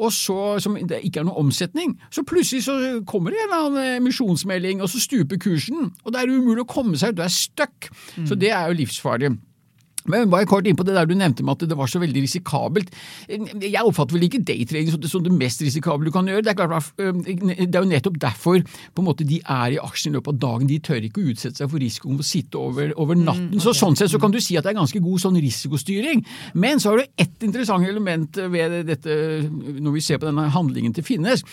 og 0.00 0.12
så, 0.12 0.58
som 0.62 0.78
det 0.88 1.02
ikke 1.04 1.20
er 1.20 1.26
noe 1.28 1.40
omsetning, 1.42 1.98
så 2.10 2.22
plutselig 2.24 2.64
så 2.64 3.02
kommer 3.04 3.30
det 3.34 3.40
en 3.42 3.48
eller 3.50 3.66
annen 3.66 3.96
emisjonsmelding, 4.00 4.80
og 4.80 4.88
så 4.88 5.00
stuper 5.02 5.36
kursen. 5.36 5.90
Og 6.04 6.14
det 6.14 6.22
er 6.22 6.32
umulig 6.32 6.64
å 6.64 6.70
komme 6.70 6.96
seg 6.96 7.12
ut, 7.12 7.18
du 7.18 7.24
er 7.26 7.34
stuck. 7.34 7.90
Så 8.28 8.38
det 8.38 8.52
er 8.54 8.70
jo 8.70 8.78
livsfarlig. 8.80 9.34
Men 10.08 10.30
var 10.32 10.44
jeg 10.44 10.50
kort 10.50 10.68
inn 10.68 10.78
på 10.78 10.86
det 10.86 10.94
der 10.96 11.08
du 11.08 11.14
nevnte 11.18 11.44
med 11.44 11.58
at 11.58 11.68
det 11.68 11.76
var 11.76 11.90
så 11.90 12.00
veldig 12.00 12.22
risikabelt. 12.24 12.92
Jeg 13.28 13.82
oppfatter 13.84 14.16
vel 14.16 14.26
ikke 14.28 14.42
daytrading 14.48 14.92
som 14.94 15.02
det, 15.02 15.10
som 15.12 15.24
det 15.24 15.34
mest 15.34 15.60
risikable 15.64 16.08
du 16.08 16.14
kan 16.14 16.28
gjøre. 16.30 16.44
Det 16.46 16.54
er, 16.54 16.58
klart, 16.58 16.92
det 16.96 17.68
er 17.68 17.82
jo 17.82 17.90
nettopp 17.90 18.16
derfor 18.22 18.62
på 18.64 19.02
en 19.02 19.08
måte, 19.08 19.26
de 19.28 19.40
er 19.44 19.76
i 19.76 19.80
aksjen 19.82 20.14
i 20.14 20.18
løpet 20.18 20.32
av 20.34 20.40
dagen. 20.46 20.70
De 20.70 20.78
tør 20.84 21.04
ikke 21.06 21.22
å 21.22 21.34
utsette 21.34 21.60
seg 21.60 21.70
for 21.70 21.82
risikoen 21.82 22.16
ved 22.16 22.24
å 22.24 22.30
sitte 22.30 22.60
over, 22.60 22.94
over 23.00 23.18
natten. 23.18 23.60
Så 23.62 23.76
Sånn 23.80 23.96
sett 23.96 24.10
så 24.12 24.18
kan 24.20 24.32
du 24.34 24.36
si 24.44 24.58
at 24.58 24.66
det 24.66 24.74
er 24.74 24.80
ganske 24.80 25.00
god 25.00 25.22
sånn 25.22 25.38
risikostyring. 25.40 26.24
Men 26.60 26.82
så 26.82 26.92
har 26.92 27.00
du 27.00 27.22
ett 27.24 27.46
interessant 27.46 27.86
element 27.88 28.36
ved 28.52 28.74
dette 28.90 29.14
når 29.50 29.94
vi 29.94 30.02
ser 30.04 30.20
på 30.20 30.28
denne 30.28 30.48
handlingen 30.52 30.92
til 30.96 31.06
Finnes, 31.06 31.44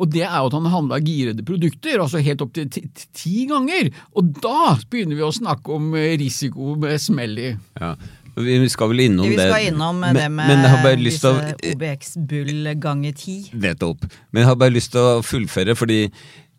og 0.00 0.08
det 0.14 0.22
er 0.24 0.38
jo 0.38 0.48
at 0.48 0.56
han 0.56 0.70
handla 0.72 1.00
girede 1.04 1.44
produkter, 1.46 2.00
altså 2.00 2.22
helt 2.24 2.44
opp 2.44 2.54
til 2.56 2.70
ti, 2.72 3.44
ganger. 3.50 3.90
Og 4.16 4.32
da 4.40 4.74
begynner 4.90 5.18
vi 5.18 5.26
å 5.26 5.34
snakke 5.34 5.74
om 5.74 5.92
risiko 5.94 6.74
med 6.80 7.02
smell 7.02 7.36
i. 7.42 7.50
Ja. 7.80 7.94
Vi 8.36 8.68
skal 8.72 8.90
vel 8.90 9.00
innom 9.06 9.28
Vi 9.28 9.36
det. 9.38 9.48
skal 9.50 9.68
innom 9.72 10.00
Men- 10.00 10.14
det 10.16 10.28
med 10.32 10.48
men 10.48 10.98
disse 11.04 11.30
å- 11.30 11.74
OBX 11.74 12.16
Bull 12.16 12.74
ganger 12.80 13.12
ti. 13.14 13.36
Nettopp. 13.52 14.02
Men 14.32 14.40
jeg 14.42 14.46
har 14.48 14.56
bare 14.56 14.74
lyst 14.74 14.90
til 14.92 15.00
å 15.00 15.22
fullføre, 15.22 15.76
fordi 15.78 16.10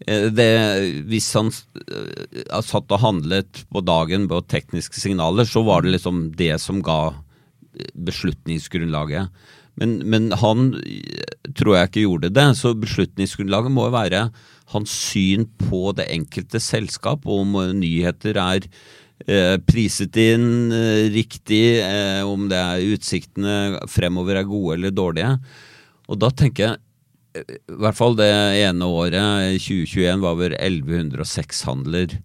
eh, 0.08 0.30
det, 0.30 1.06
hvis 1.10 1.34
han 1.36 1.48
eh, 1.52 2.62
satt 2.62 2.92
og 2.92 3.00
handlet 3.04 3.66
på 3.72 3.84
dagen 3.84 4.28
på 4.28 4.42
tekniske 4.48 4.96
signaler, 5.00 5.44
så 5.44 5.64
var 5.66 5.82
det 5.82 5.92
liksom 6.00 6.32
det 6.36 6.60
som 6.62 6.82
ga 6.82 7.14
eh, 7.78 7.92
beslutningsgrunnlaget. 7.98 9.30
Men, 9.78 9.98
men 10.08 10.32
han 10.40 10.70
tror 11.58 11.76
jeg 11.76 11.90
ikke 11.90 12.06
gjorde 12.08 12.30
det, 12.32 12.46
så 12.56 12.72
beslutningsgrunnlaget 12.80 13.74
må 13.76 13.90
være 13.92 14.30
hans 14.72 14.90
syn 15.12 15.44
på 15.68 15.94
det 15.98 16.08
enkelte 16.10 16.62
selskap, 16.64 17.26
og 17.28 17.44
om 17.44 17.58
nyheter 17.82 18.40
er 18.40 18.70
priset 19.24 20.18
inn 20.20 20.72
eh, 20.76 21.08
riktig, 21.14 21.80
eh, 21.80 22.22
om 22.28 22.50
det 22.52 22.60
er 22.60 22.96
utsiktene 22.96 23.86
fremover 23.88 24.42
er 24.42 24.50
gode 24.50 24.76
eller 24.76 24.92
dårlige. 24.92 25.38
Og 26.12 26.20
da 26.22 26.30
tenker 26.30 26.68
jeg 26.68 26.82
i 27.36 27.76
hvert 27.82 27.98
fall 27.98 28.16
det 28.16 28.30
ene 28.64 28.88
året, 28.88 29.58
2021, 29.60 30.22
var 30.24 30.38
vel 30.40 30.54
1106 30.56 31.66
handler. 31.68 32.16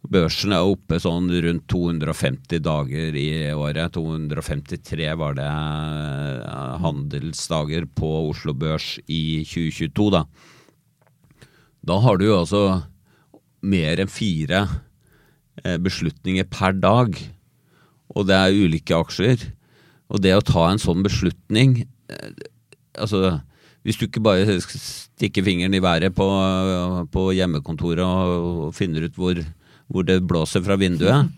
Børsen 0.00 0.52
er 0.56 0.64
oppe 0.64 0.96
sånn 1.00 1.28
rundt 1.44 1.66
250 1.68 2.60
dager 2.64 3.16
i 3.16 3.52
året. 3.52 3.92
253 3.96 5.10
var 5.20 5.36
det 5.36 5.48
eh, 5.48 6.76
handelsdager 6.80 7.88
på 7.96 8.12
Oslo 8.30 8.56
Børs 8.56 8.94
i 9.06 9.44
2022, 9.44 10.08
da. 10.16 10.24
Da 11.80 11.96
har 12.04 12.20
du 12.20 12.26
jo 12.26 12.38
altså 12.42 12.64
mer 13.60 14.00
enn 14.00 14.12
fire 14.12 14.64
eh, 14.64 14.78
beslutninger 15.82 16.46
per 16.50 16.76
dag. 16.80 17.16
Og 18.16 18.26
det 18.28 18.36
er 18.36 18.56
ulike 18.56 18.96
aksjer. 18.96 19.50
Og 20.10 20.22
det 20.24 20.34
å 20.34 20.44
ta 20.44 20.66
en 20.70 20.82
sånn 20.82 21.04
beslutning 21.06 21.84
eh, 22.10 22.32
Altså, 22.98 23.38
hvis 23.86 23.96
du 23.96 24.08
ikke 24.08 24.20
bare 24.20 24.56
stikker 24.58 25.44
fingeren 25.46 25.76
i 25.78 25.80
været 25.80 26.10
på, 26.12 26.26
på 27.14 27.22
hjemmekontoret 27.38 28.02
og, 28.02 28.48
og 28.66 28.72
finner 28.74 29.06
ut 29.06 29.14
hvor, 29.16 29.38
hvor 29.90 30.06
det 30.06 30.20
blåser 30.26 30.62
fra 30.64 30.76
vinduet 30.78 31.30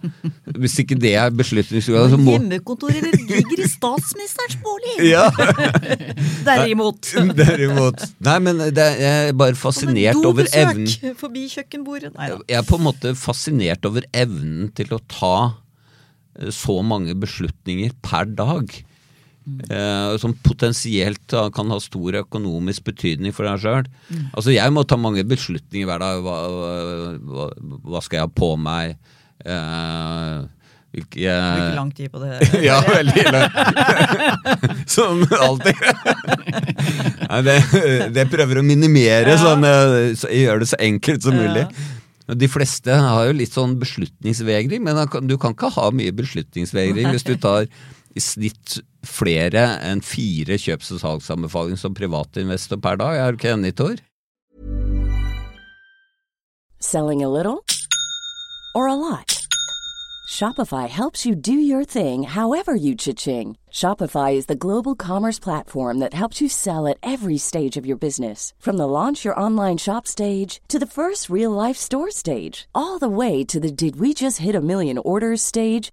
Hvis 0.61 0.75
ikke 0.83 0.99
det 1.01 1.15
er 1.17 1.33
beslutningsgrunnlag, 1.35 2.21
må 2.21 2.35
Hjemmekontoret 2.37 3.07
ligger 3.31 3.63
i 3.65 3.69
statsministerens 3.71 4.59
bolig! 4.63 4.95
ja, 5.15 5.25
Derimot. 6.47 7.09
derimot. 7.39 8.05
Nei, 8.25 8.37
men 8.45 8.61
det, 8.77 8.87
jeg 9.01 9.33
er 9.33 9.37
bare 9.39 9.57
fascinert 9.59 10.21
over 10.29 10.49
evnen 10.59 11.17
forbi 11.19 11.47
kjøkkenbordet. 11.53 12.13
Nei. 12.19 12.31
Jeg 12.51 12.61
er 12.61 12.69
på 12.69 12.79
en 12.79 12.87
måte 12.91 13.15
fascinert 13.19 13.89
over 13.89 14.07
evnen 14.13 14.71
til 14.77 14.93
å 14.95 15.01
ta 15.11 15.35
eh, 15.49 16.53
så 16.55 16.81
mange 16.87 17.17
beslutninger 17.19 17.95
per 18.05 18.29
dag. 18.37 18.73
Eh, 19.43 20.17
som 20.23 20.37
potensielt 20.39 21.35
uh, 21.35 21.49
kan 21.55 21.71
ha 21.75 21.79
stor 21.83 22.21
økonomisk 22.21 22.85
betydning 22.93 23.35
for 23.35 23.49
deg 23.49 23.63
sjøl. 23.65 23.89
Altså, 24.31 24.53
jeg 24.55 24.75
må 24.75 24.85
ta 24.87 24.99
mange 25.01 25.25
beslutninger 25.27 25.89
hver 25.89 26.03
dag. 26.03 26.23
Hva, 26.23 26.37
hva, 27.27 27.49
hva 27.83 28.03
skal 28.05 28.21
jeg 28.21 28.29
ha 28.29 28.35
på 28.43 28.55
meg? 28.61 28.99
ikke 29.43 30.53
hvilke 30.93 31.25
Bruker 31.25 31.79
lang 31.79 31.91
tid 31.97 32.13
på 32.13 32.21
det. 32.21 32.37
ja, 32.69 32.77
veldig. 32.85 33.25
Som 34.95 35.25
alltid. 35.25 35.81
Nei, 37.25 37.41
det, 37.49 37.57
det 38.13 38.27
prøver 38.31 38.61
å 38.61 38.67
minimere, 38.67 39.39
sånn, 39.41 39.65
eh, 39.65 40.13
så 40.21 40.29
jeg 40.29 40.47
gjør 40.47 40.63
det 40.63 40.69
så 40.69 40.79
enkelt 40.85 41.25
som 41.25 41.39
mulig. 41.39 41.65
De 42.29 42.49
fleste 42.53 42.95
har 42.95 43.27
jo 43.27 43.35
litt 43.41 43.57
sånn 43.57 43.79
beslutningsvegring, 43.81 44.85
men 44.85 45.01
du 45.27 45.35
kan 45.41 45.57
ikke 45.57 45.73
ha 45.75 45.89
mye 45.97 46.13
beslutningsvegring 46.15 47.09
hvis 47.11 47.27
du 47.27 47.35
tar 47.41 47.67
i 47.67 48.23
snitt 48.23 48.83
flere 49.05 49.79
enn 49.83 50.01
fire 50.01 50.59
kjøps- 50.59 50.93
og 50.95 51.01
salgsanbefalinger 51.01 51.79
som 51.79 51.95
per 51.95 52.97
dag. 52.97 53.17
Er 53.17 53.33
du 53.33 53.39
ikke 53.39 53.53
enig, 53.55 53.77
Tor? 53.77 53.97
Selling 56.81 57.23
a 57.23 57.29
little 57.29 57.65
or 58.75 58.89
a 58.89 58.95
lot? 58.95 59.43
Shopify 60.33 60.89
helps 60.89 61.27
you 61.27 61.35
do 61.35 61.53
your 61.53 61.85
thing 61.85 62.23
however 62.23 62.75
you 62.75 62.95
cha-ching. 62.95 63.57
Shopify 63.71 64.33
is 64.35 64.47
the 64.47 64.57
global 64.57 64.95
commerce 64.95 65.39
platform 65.39 65.99
that 65.99 66.15
helps 66.15 66.41
you 66.41 66.49
sell 66.49 66.87
at 66.87 66.97
every 67.03 67.37
stage 67.37 67.77
of 67.77 67.85
your 67.85 67.99
business. 67.99 68.55
From 68.59 68.79
the 68.79 68.89
launch 68.89 69.27
your 69.27 69.39
online 69.39 69.77
shop 69.77 70.07
stage 70.07 70.61
to 70.69 70.79
the 70.79 70.87
first 70.87 71.29
real 71.29 71.51
life 71.51 71.77
store 71.77 72.11
stage, 72.11 72.67
all 72.75 72.99
the 72.99 73.11
way 73.21 73.45
to 73.45 73.61
the 73.61 73.71
did 73.71 73.97
we 73.97 74.15
just 74.15 74.39
hit 74.39 74.55
a 74.55 74.61
million 74.61 74.97
orders 74.97 75.43
stage. 75.43 75.93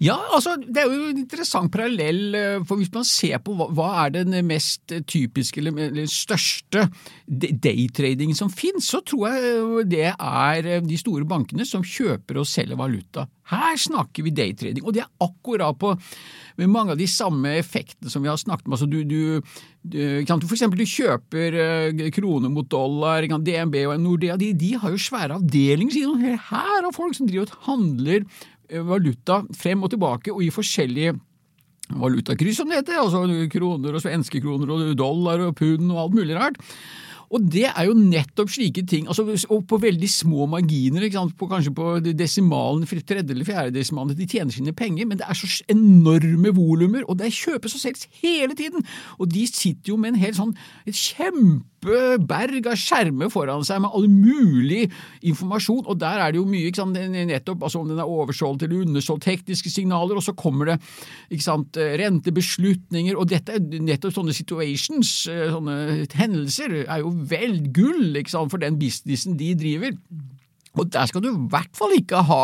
Ja, 0.00 0.14
altså, 0.32 0.54
det 0.56 0.80
er 0.80 0.88
jo 0.88 1.10
en 1.10 1.18
interessant 1.20 1.68
parallell, 1.74 2.32
eh, 2.32 2.62
for 2.64 2.80
hvis 2.80 2.88
man 2.94 3.04
ser 3.04 3.36
på 3.44 3.52
hva, 3.52 3.66
hva 3.76 3.88
er 4.06 4.14
den 4.14 4.32
mest 4.48 4.94
typiske 5.04 5.60
eller, 5.60 5.76
eller 5.90 6.06
største 6.08 6.86
daytradingen 7.28 8.38
som 8.38 8.48
finnes, 8.48 8.88
så 8.88 9.02
tror 9.04 9.26
jeg 9.28 9.84
det 9.92 10.06
er 10.14 10.70
de 10.80 10.96
store 10.96 11.28
bankene 11.28 11.66
som 11.68 11.84
kjøper 11.84 12.40
og 12.40 12.48
selger 12.48 12.80
valuta. 12.80 13.26
Her 13.50 13.76
snakker 13.82 14.24
vi 14.24 14.32
daytrading, 14.32 14.86
og 14.86 14.96
det 14.96 15.02
er 15.04 15.26
akkurat 15.26 15.76
på 15.76 15.92
mange 16.70 16.94
av 16.94 17.00
de 17.00 17.08
samme 17.10 17.52
effektene 17.58 18.12
som 18.12 18.24
vi 18.24 18.30
har 18.30 18.38
snakket 18.40 18.70
om. 18.70 18.76
Altså, 18.76 18.88
du, 18.88 19.02
du, 19.04 19.42
du, 19.84 19.98
for 20.46 20.54
eksempel 20.56 20.80
du 20.80 20.88
kjøper 20.88 21.58
kroner 22.14 22.52
mot 22.52 22.68
dollar, 22.72 23.26
DNB 23.28 23.76
og 23.82 24.00
Nordea, 24.00 24.38
de, 24.40 24.54
de 24.56 24.72
har 24.80 24.94
jo 24.94 25.02
svære 25.02 25.36
avdelinger. 25.36 26.38
Her 26.48 26.88
har 26.88 26.88
folk 26.96 27.18
som 27.18 27.28
driver 27.28 27.50
og 27.50 27.68
handler 27.68 28.24
valuta 28.86 29.42
frem 29.56 29.82
og 29.84 29.92
tilbake 29.92 30.32
og 30.34 30.42
i 30.44 30.52
forskjellige 30.54 31.16
valutakryss, 31.90 32.60
som 32.60 32.70
det 32.70 32.82
heter, 32.82 33.00
altså 33.02 33.24
kroner 33.50 33.96
og 33.96 34.02
svenske 34.02 34.42
kroner 34.42 34.74
og 34.74 34.90
dollar 34.98 35.46
og 35.48 35.56
pund 35.58 35.90
og 35.90 36.04
alt 36.04 36.18
mulig 36.20 36.36
rart. 36.38 36.60
Og 37.30 37.44
det 37.46 37.68
er 37.68 37.86
jo 37.86 37.94
nettopp 37.94 38.50
slike 38.50 38.82
ting, 38.90 39.06
altså, 39.06 39.22
og 39.54 39.60
på 39.70 39.78
veldig 39.78 40.08
små 40.10 40.48
marginer, 40.50 41.04
på, 41.38 41.46
kanskje 41.46 41.72
på 41.76 41.92
desimalen, 42.18 42.82
tredje 43.06 43.30
eller 43.30 43.46
fjerde 43.46 43.76
desimalen, 43.76 44.16
de 44.18 44.26
tjener 44.26 44.50
sine 44.50 44.74
penger, 44.74 45.06
men 45.06 45.20
det 45.20 45.28
er 45.28 45.38
så 45.38 45.46
enorme 45.70 46.50
volumer, 46.56 47.06
og 47.06 47.20
det 47.20 47.30
kjøpes 47.36 47.76
og 47.78 47.84
selges 47.84 48.08
hele 48.18 48.58
tiden! 48.58 48.82
Og 49.22 49.30
de 49.30 49.46
sitter 49.46 49.92
jo 49.92 49.98
med 50.00 50.16
en 50.16 50.22
helt 50.24 50.40
sånn, 50.40 50.56
et 50.90 50.98
kjempeberg 51.80 52.66
av 52.68 52.76
skjermer 52.76 53.30
foran 53.32 53.64
seg 53.64 53.80
med 53.82 53.90
all 53.94 54.08
mulig 54.08 54.90
informasjon, 55.22 55.86
og 55.86 55.98
der 55.98 56.20
er 56.20 56.32
det 56.32 56.40
jo 56.40 56.46
mye, 56.48 56.72
sant, 56.74 56.96
nettopp, 56.96 57.62
altså 57.62 57.80
om 57.80 57.88
den 57.88 57.98
er 57.98 58.08
oversolgt 58.08 58.62
eller 58.62 58.84
undersolgt, 58.84 59.24
tekniske 59.24 59.70
signaler, 59.70 60.16
og 60.16 60.22
så 60.22 60.34
kommer 60.34 60.74
det 60.74 61.40
sant, 61.40 61.76
rentebeslutninger, 61.76 63.16
og 63.16 63.30
dette 63.30 63.56
er 63.56 63.80
nettopp 63.80 64.14
sånne 64.14 64.34
situations, 64.36 65.26
sånne 65.26 66.06
hendelser, 66.14 66.84
er 66.86 67.00
jo 67.00 67.14
vel 67.30 67.60
gull 67.72 68.20
sant, 68.26 68.50
for 68.50 68.60
den 68.60 68.78
businessen 68.80 69.38
de 69.40 69.54
driver. 69.58 69.96
Og 70.78 70.86
der 70.92 71.08
skal 71.10 71.22
du 71.24 71.32
i 71.32 71.48
hvert 71.50 71.72
fall 71.74 71.96
ikke 71.96 72.22
ha 72.28 72.42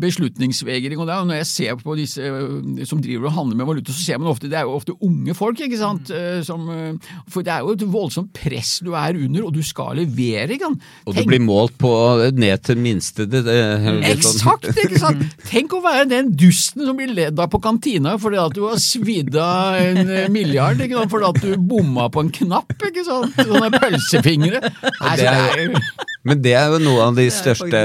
beslutningsvegring. 0.00 0.98
og 0.98 1.06
Når 1.08 1.38
jeg 1.38 1.46
ser 1.46 1.76
på 1.80 1.94
disse 1.96 2.20
eh, 2.20 2.84
som 2.84 3.00
driver 3.02 3.30
og 3.30 3.36
handler 3.38 3.56
med 3.56 3.68
valuta, 3.70 3.92
så 3.94 4.04
ser 4.04 4.18
man 4.18 4.28
ofte 4.28 4.50
det 4.50 4.58
er 4.58 4.66
jo 4.68 4.74
ofte 4.76 4.96
unge 5.00 5.34
folk. 5.34 5.60
ikke 5.60 5.78
sant? 5.78 6.10
Mm. 6.10 6.42
Som, 6.44 6.68
eh, 6.70 7.14
for 7.30 7.46
det 7.46 7.54
er 7.54 7.64
jo 7.64 7.72
et 7.76 7.86
voldsomt 7.88 8.32
press 8.36 8.76
du 8.84 8.92
er 8.92 9.16
under, 9.16 9.46
og 9.46 9.54
du 9.54 9.62
skal 9.64 9.96
levere. 9.96 10.52
ikke 10.52 10.68
sant? 10.68 10.88
Og 11.06 11.16
du 11.16 11.22
blir 11.24 11.40
målt 11.40 11.78
på 11.80 11.92
ned 12.34 12.64
til 12.66 12.80
minste 12.84 13.28
det, 13.30 13.44
det, 13.46 13.58
sånn. 13.80 14.02
Eksakt! 14.12 14.68
ikke 14.74 15.00
sant? 15.00 15.24
Tenk 15.52 15.72
å 15.72 15.82
være 15.84 16.08
den 16.10 16.32
dusten 16.36 16.84
som 16.84 16.98
blir 16.98 17.14
ledd 17.14 17.40
av 17.40 17.48
på 17.52 17.62
kantina 17.64 18.16
fordi 18.20 18.40
at 18.42 18.56
du 18.56 18.64
har 18.66 18.80
svidd 18.82 19.36
av 19.40 19.78
en 19.78 20.32
milliard 20.34 20.80
ikke 20.84 20.98
sant? 20.98 21.12
fordi 21.14 21.30
at 21.30 21.40
du 21.44 21.68
bomma 21.70 22.10
på 22.12 22.26
en 22.26 22.34
knapp. 22.42 22.76
ikke 22.90 23.06
sant? 23.06 23.38
Sånne 23.40 23.72
pølsefingre. 23.78 24.60
Nei, 25.00 25.16
det 25.20 25.30
er, 25.30 26.12
men 26.24 26.40
det 26.44 26.54
er 26.56 26.72
jo 26.72 26.82
noe 26.82 27.08
av 27.08 27.18
de 27.18 27.26
største, 27.32 27.80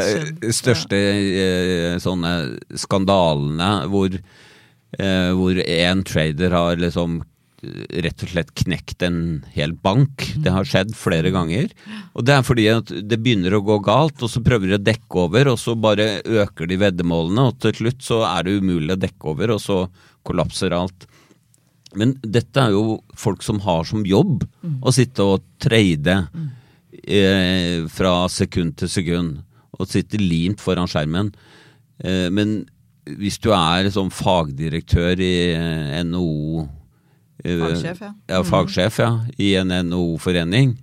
største 0.56 1.00
ja. 1.00 1.98
sånne 2.00 2.34
skandalene 2.80 3.72
hvor, 3.92 4.16
eh, 4.98 5.32
hvor 5.36 5.60
en 5.60 6.06
trader 6.08 6.56
har 6.56 6.80
liksom 6.80 7.20
rett 7.60 8.24
og 8.24 8.32
slett 8.32 8.52
knekt 8.62 9.04
en 9.04 9.20
hel 9.52 9.74
bank. 9.76 10.24
Det 10.40 10.54
har 10.54 10.68
skjedd 10.68 10.94
flere 10.98 11.32
ganger. 11.36 11.72
Og 12.16 12.26
det 12.28 12.36
er 12.36 12.46
fordi 12.48 12.68
at 12.72 12.94
det 13.12 13.20
begynner 13.20 13.58
å 13.58 13.64
gå 13.66 13.80
galt, 13.86 14.22
og 14.24 14.32
så 14.32 14.44
prøver 14.46 14.72
de 14.72 14.78
å 14.80 14.88
dekke 14.90 15.24
over, 15.26 15.52
og 15.54 15.60
så 15.62 15.76
bare 15.76 16.22
øker 16.24 16.70
de 16.70 16.80
veddemålene, 16.80 17.50
og 17.50 17.60
til 17.64 17.76
slutt 17.82 18.06
så 18.06 18.24
er 18.30 18.48
det 18.48 18.60
umulig 18.62 18.96
å 18.96 19.02
dekke 19.02 19.34
over, 19.34 19.56
og 19.56 19.64
så 19.64 19.82
kollapser 20.28 20.76
alt. 20.76 21.08
Men 21.98 22.14
dette 22.22 22.62
er 22.62 22.76
jo 22.76 23.00
folk 23.18 23.42
som 23.42 23.62
har 23.66 23.88
som 23.90 24.04
jobb 24.06 24.44
å 24.86 24.92
sitte 24.94 25.26
og 25.26 25.46
trade 25.62 26.20
eh, 27.10 27.86
fra 27.92 28.14
sekund 28.32 28.78
til 28.80 28.92
sekund, 28.92 29.38
og 29.74 29.88
sitter 29.90 30.22
limt 30.22 30.62
foran 30.62 30.90
skjermen. 30.90 31.32
Eh, 32.04 32.28
men 32.34 32.62
hvis 33.20 33.40
du 33.42 33.50
er 33.56 33.90
sånn 33.94 34.12
fagdirektør 34.14 35.20
i 35.24 35.34
eh, 35.56 36.04
NHO 36.06 36.68
Fagsjef, 37.40 38.02
ja. 38.04 38.10
ja. 38.28 38.42
Fagsjef, 38.44 39.00
ja. 39.00 39.12
I 39.40 39.54
en 39.62 39.72
NHO-forening. 39.72 40.74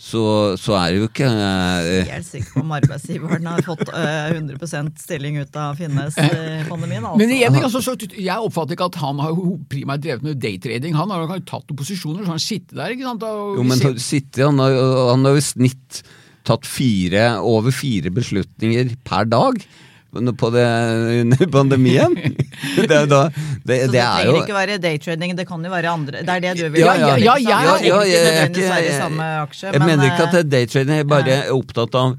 Så, 0.00 0.20
så, 0.56 0.72
er 0.78 0.94
det 0.94 1.00
jo 1.02 1.06
ikke 1.10 1.26
uh, 1.28 1.88
Helt 2.08 2.24
sikker 2.24 2.54
på 2.54 2.62
om 2.62 2.70
arbeidsgiveren 2.72 3.48
har 3.50 3.60
fått 3.66 3.82
uh, 3.92 4.30
100 4.32 4.94
stilling 4.96 5.36
ut 5.42 5.58
av 5.60 5.76
Finnes-pandemien. 5.76 7.04
Altså. 7.04 7.18
Men 7.20 7.34
igjen, 7.34 7.58
altså, 7.60 7.82
jeg 8.16 8.46
oppfatter 8.46 8.78
ikke 8.78 8.88
at 8.88 8.96
han 9.02 9.20
har 9.20 9.36
primært 9.68 10.06
drevet 10.06 10.24
med 10.24 10.40
daytrading. 10.40 10.96
Han 10.96 11.12
har 11.12 11.26
jo 11.26 11.36
tatt 11.44 11.68
noen 11.68 11.82
posisjoner, 11.82 12.24
så 12.24 12.32
han 12.32 12.40
sitter 12.40 12.80
der. 12.80 12.96
ikke 12.96 13.10
sant? 13.10 13.28
jo, 13.28 13.66
men 13.68 13.84
sitter, 14.00 14.48
han, 14.48 14.64
har, 14.64 14.80
han 15.12 15.28
har 15.28 15.36
jo 15.36 15.42
i 15.42 15.46
snitt 15.50 16.00
tatt 16.48 16.64
fire, 16.64 17.26
over 17.44 17.74
fire 17.74 18.12
beslutninger 18.16 18.96
per 19.04 19.28
dag 19.28 19.60
på 20.10 20.50
det, 20.50 20.66
under 21.20 21.46
pandemien. 21.52 22.16
Det, 22.76 22.92
er 22.92 23.06
da, 23.08 23.20
det, 23.30 23.36
så 23.40 23.64
det, 23.64 23.76
det 23.92 24.00
trenger 24.02 24.26
jo... 24.26 24.40
ikke 24.42 24.54
være 24.54 24.76
daytrading, 24.82 25.32
det 25.38 25.46
kan 25.48 25.62
jo 25.64 25.70
være 25.72 25.90
andre 25.90 26.20
Det 26.26 26.34
er 26.34 26.42
det 26.44 26.50
du 26.58 26.66
vil 26.74 26.82
ja, 26.82 26.92
ja, 26.98 27.14
ja, 27.16 27.36
ja, 27.38 27.38
ja, 27.40 27.76
ja 27.80 28.00
jeg, 28.04 28.50
jeg, 28.52 28.84
jeg, 28.84 29.72
jeg 29.72 29.80
mener 29.80 30.04
ikke 30.06 30.26
at 30.26 30.34
det 30.34 30.42
er 30.42 30.50
daytrading, 30.52 31.00
jeg 31.00 31.08
bare 31.08 31.36
er 31.38 31.54
opptatt 31.54 31.96
av 31.98 32.14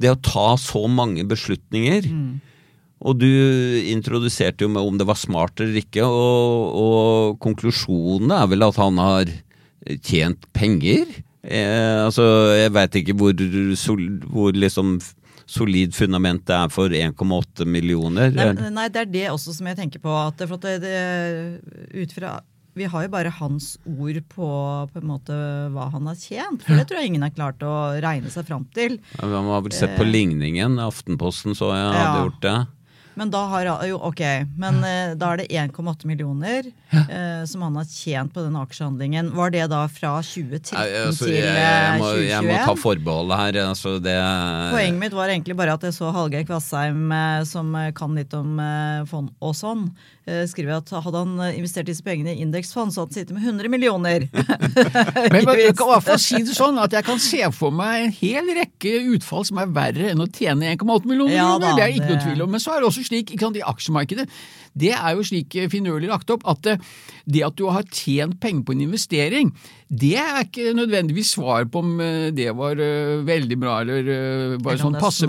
det 0.00 0.12
å 0.12 0.18
ta 0.20 0.46
så 0.60 0.84
mange 0.90 1.24
beslutninger. 1.28 2.06
Mm. 2.08 2.40
Og 3.00 3.16
du 3.16 3.30
introduserte 3.90 4.66
jo 4.66 4.72
med 4.72 4.84
om 4.84 4.98
det 5.00 5.06
var 5.08 5.18
smart 5.18 5.60
eller 5.62 5.80
ikke, 5.80 6.04
og, 6.04 6.76
og 6.84 7.40
konklusjonen 7.42 8.34
er 8.36 8.50
vel 8.52 8.66
at 8.68 8.80
han 8.80 9.00
har 9.00 9.32
tjent 10.04 10.44
penger. 10.56 11.08
Eh, 11.40 12.04
altså, 12.04 12.24
jeg 12.58 12.74
veit 12.76 13.00
ikke 13.00 13.16
hvor, 13.16 13.32
hvor 14.28 14.52
liksom 14.56 14.98
solid 15.50 15.96
fundament 15.96 16.44
det 16.48 16.56
er 16.56 16.70
for 16.72 16.94
1,8 16.94 17.66
millioner? 17.66 18.30
Nei, 18.34 18.70
nei, 18.70 18.86
det 18.92 19.04
er 19.04 19.10
det 19.10 19.26
også 19.32 19.56
som 19.56 19.68
jeg 19.70 19.80
tenker 19.80 20.02
på. 20.02 20.14
at, 20.14 20.40
for 20.46 20.60
at 20.60 20.82
det, 20.84 20.94
ut 21.94 22.16
fra 22.16 22.38
vi 22.78 22.86
har 22.86 23.04
jo 23.04 23.10
bare 23.12 23.32
hans 23.40 23.72
ord 23.82 24.18
på, 24.30 24.48
på 24.92 25.00
en 25.00 25.08
måte, 25.10 25.36
hva 25.74 25.88
han 25.90 26.06
har 26.06 26.18
tjent. 26.18 26.62
For 26.64 26.78
det 26.78 26.86
tror 26.88 27.00
jeg 27.00 27.10
ingen 27.10 27.24
har 27.26 27.34
klart 27.34 27.64
å 27.66 27.74
regne 28.00 28.30
seg 28.32 28.46
fram 28.48 28.66
til. 28.76 29.00
Ja, 29.18 29.26
man 29.26 29.50
har 29.50 29.64
vel 29.66 29.74
sett 29.74 29.96
på 29.98 30.06
eh, 30.06 30.12
ligningen. 30.12 30.78
Aftenposten 30.82 31.58
så 31.58 31.72
jeg 31.74 31.88
hadde 31.88 32.04
ja. 32.06 32.22
gjort 32.22 32.44
det. 32.46 32.56
Men 33.20 33.28
da 33.28 33.40
har 33.50 33.66
jo, 33.84 33.98
ok, 34.08 34.20
men 34.56 34.78
eh, 34.80 35.10
da 35.20 35.34
er 35.34 35.42
det 35.42 35.50
1,8 35.52 36.08
millioner 36.08 36.70
eh, 36.88 37.42
som 37.44 37.66
han 37.66 37.74
har 37.76 37.84
tjent 37.84 38.32
på 38.32 38.40
den 38.46 38.56
aksjehandlingen. 38.56 39.28
Var 39.36 39.52
det 39.52 39.66
da 39.68 39.82
fra 39.92 40.14
2013 40.24 40.72
Nei, 40.78 40.86
altså, 41.02 41.26
til 41.28 41.36
jeg, 41.36 41.50
jeg, 41.52 41.98
må, 42.00 42.08
2021? 42.14 42.30
Jeg 42.32 42.46
må 42.48 42.56
ta 42.64 42.76
forbeholdet 42.80 43.42
her. 43.42 43.58
Altså 43.66 43.92
det, 44.00 44.16
Poenget 44.72 45.02
mitt 45.02 45.18
var 45.18 45.34
egentlig 45.34 45.58
bare 45.60 45.76
at 45.76 45.84
jeg 45.84 45.98
så 45.98 46.14
Hallgeir 46.16 46.48
Kvassheim, 46.48 47.04
eh, 47.12 47.42
som 47.50 47.76
kan 48.00 48.16
litt 48.16 48.32
om 48.40 48.56
eh, 48.64 49.04
fond 49.12 49.28
og 49.44 49.52
sånn, 49.58 49.90
Eh, 50.19 50.19
skriver 50.50 50.78
at 50.78 50.92
hadde 51.04 51.22
han 51.22 51.42
eh, 51.44 51.58
investert 51.58 51.88
disse 51.88 52.04
pengene 52.06 52.34
i 52.34 52.44
indeksfond, 52.44 52.94
så 52.94 53.02
hadde 53.02 53.14
han 53.14 53.18
sittet 53.18 53.36
med 53.36 53.46
100 53.46 53.72
millioner. 53.72 54.26
Men 55.34 55.50
jeg 55.58 55.76
kan 55.78 55.88
i 55.88 55.92
hvert 55.94 56.06
fall 56.06 56.22
si 56.22 56.42
det 56.46 56.56
sånn 56.56 56.80
at 56.82 56.94
jeg 56.96 57.06
kan 57.06 57.20
se 57.22 57.42
for 57.56 57.74
meg 57.74 58.06
en 58.06 58.16
hel 58.20 58.54
rekke 58.60 58.94
utfall 59.16 59.46
som 59.48 59.60
er 59.62 59.74
verre 59.74 60.12
enn 60.12 60.24
å 60.24 60.28
tjene 60.30 60.72
1,8 60.76 61.10
millioner. 61.10 61.36
Ja, 61.36 61.52
da, 61.60 61.74
det 61.78 61.86
er 61.86 61.94
ikke 61.96 62.14
noe 62.14 62.24
tvil 62.24 62.46
om. 62.46 62.54
Men 62.54 62.62
så 62.62 62.74
er 62.74 62.82
det 62.82 62.90
også 62.90 63.06
slik 63.06 63.34
sant, 63.40 63.58
i 63.58 63.66
aksjemarkedet 63.66 64.28
det 64.78 64.92
er 64.94 65.16
jo 65.16 65.24
slik 65.26 65.56
finurlig 65.72 66.10
lagt 66.10 66.30
opp 66.30 66.44
at 66.48 66.62
det, 66.66 66.76
det 67.26 67.42
at 67.46 67.56
du 67.58 67.66
har 67.72 67.86
tjent 67.90 68.38
penger 68.42 68.66
på 68.66 68.76
en 68.76 68.84
investering, 68.86 69.50
Det 69.90 70.12
er 70.14 70.44
ikke 70.44 70.70
nødvendigvis 70.78 71.32
svar 71.34 71.64
på 71.66 71.80
om 71.82 72.00
eh, 72.00 72.28
det 72.30 72.52
var 72.54 72.78
eh, 72.78 73.26
veldig 73.26 73.56
bra 73.58 73.80
eller 73.82 73.98
eh, 73.98 74.52
bare 74.62 74.76
Eller 74.76 74.84
sånn 74.84 74.98
passe. 75.02 75.26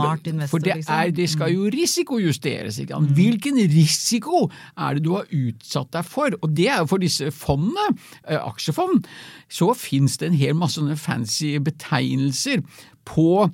For 0.51 0.61
det, 0.61 0.75
liksom. 0.77 0.93
er, 0.93 1.13
det 1.17 1.27
skal 1.33 1.53
jo 1.55 1.65
risikojusteres. 1.73 2.77
Ikke? 2.83 2.93
sant? 2.93 3.15
Hvilken 3.17 3.57
risiko 3.73 4.43
er 4.77 4.99
det 4.99 5.05
du 5.07 5.15
har 5.15 5.25
utsatt 5.33 5.89
deg 5.97 6.05
for? 6.05 6.37
Og 6.45 6.53
det 6.53 6.69
er 6.69 6.83
jo 6.83 6.91
for 6.93 7.01
disse 7.01 7.31
fondene, 7.33 7.97
aksjefond, 8.37 9.09
så 9.49 9.71
finnes 9.73 10.21
det 10.21 10.29
en 10.29 10.37
hel 10.37 10.53
masse 10.57 10.77
sånne 10.77 10.99
fancy 10.99 11.55
betegnelser 11.65 12.61
på 13.09 13.49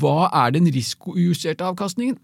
hva 0.00 0.30
er 0.44 0.54
den 0.54 0.70
risikojusterte 0.72 1.66
avkastningen? 1.66 2.20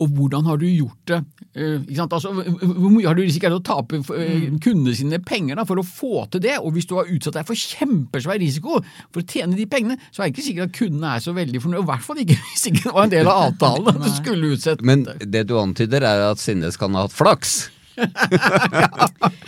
Og 0.00 0.08
hvordan 0.16 0.46
har 0.46 0.60
du 0.60 0.66
gjort 0.66 1.10
det? 1.10 1.18
Eh, 1.52 1.82
ikke 1.82 1.98
sant? 1.98 2.14
Altså, 2.16 2.30
hvor 2.32 2.92
mye 2.92 3.06
har 3.06 3.16
du 3.18 3.22
risikert 3.24 3.56
å 3.56 3.62
tape 3.64 3.98
eh, 4.16 4.46
kundene 4.62 4.94
sine 4.96 5.18
penger 5.26 5.58
da, 5.58 5.66
for 5.68 5.82
å 5.82 5.84
få 5.86 6.24
til 6.32 6.42
det? 6.46 6.54
Og 6.62 6.72
hvis 6.76 6.88
du 6.88 6.94
har 6.96 7.10
utsatt 7.12 7.36
deg 7.36 7.48
for 7.48 7.58
kjempesvær 7.58 8.40
risiko 8.40 8.78
for 8.84 9.20
å 9.20 9.26
tjene 9.26 9.58
de 9.58 9.66
pengene, 9.70 9.98
så 10.10 10.22
er 10.22 10.30
det 10.30 10.36
ikke 10.36 10.46
sikkert 10.46 10.70
at 10.70 10.78
kundene 10.78 11.12
er 11.16 11.24
så 11.24 11.36
veldig 11.36 11.62
fornøyd. 11.64 11.82
I 11.82 11.90
hvert 11.90 12.06
fall 12.06 12.22
ikke 12.24 12.38
hvis 12.52 12.66
ikke 12.70 12.86
det 12.86 12.94
var 12.96 13.08
en 13.08 13.14
del 13.14 13.30
av 13.30 13.44
avtalen 13.50 13.92
at 13.92 14.00
du 14.06 14.10
skulle 14.16 14.54
utsette 14.56 14.88
Men 14.88 15.06
det 15.20 15.46
du 15.50 15.56
antyder, 15.60 16.06
er 16.08 16.26
at 16.30 16.42
Sinnes 16.42 16.78
kan 16.80 16.96
ha 16.96 17.06
hatt 17.06 17.16
flaks. 17.16 17.56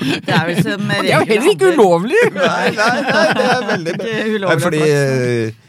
Det 0.05 0.33
er 0.35 0.43
vel 0.51 0.59
som 0.61 0.83
Det 0.91 0.99
er 1.09 1.23
jo 1.23 1.29
heller 1.31 1.47
ikke 1.55 1.71
ulovlig! 1.73 2.25
Nei, 2.35 2.67
nei, 2.77 2.97
nei, 3.07 3.23
det 3.39 3.45
er 3.49 3.63
veldig 3.71 3.95
ulovlig 4.35 4.65
fordi 4.67 4.81
eh, 4.85 5.63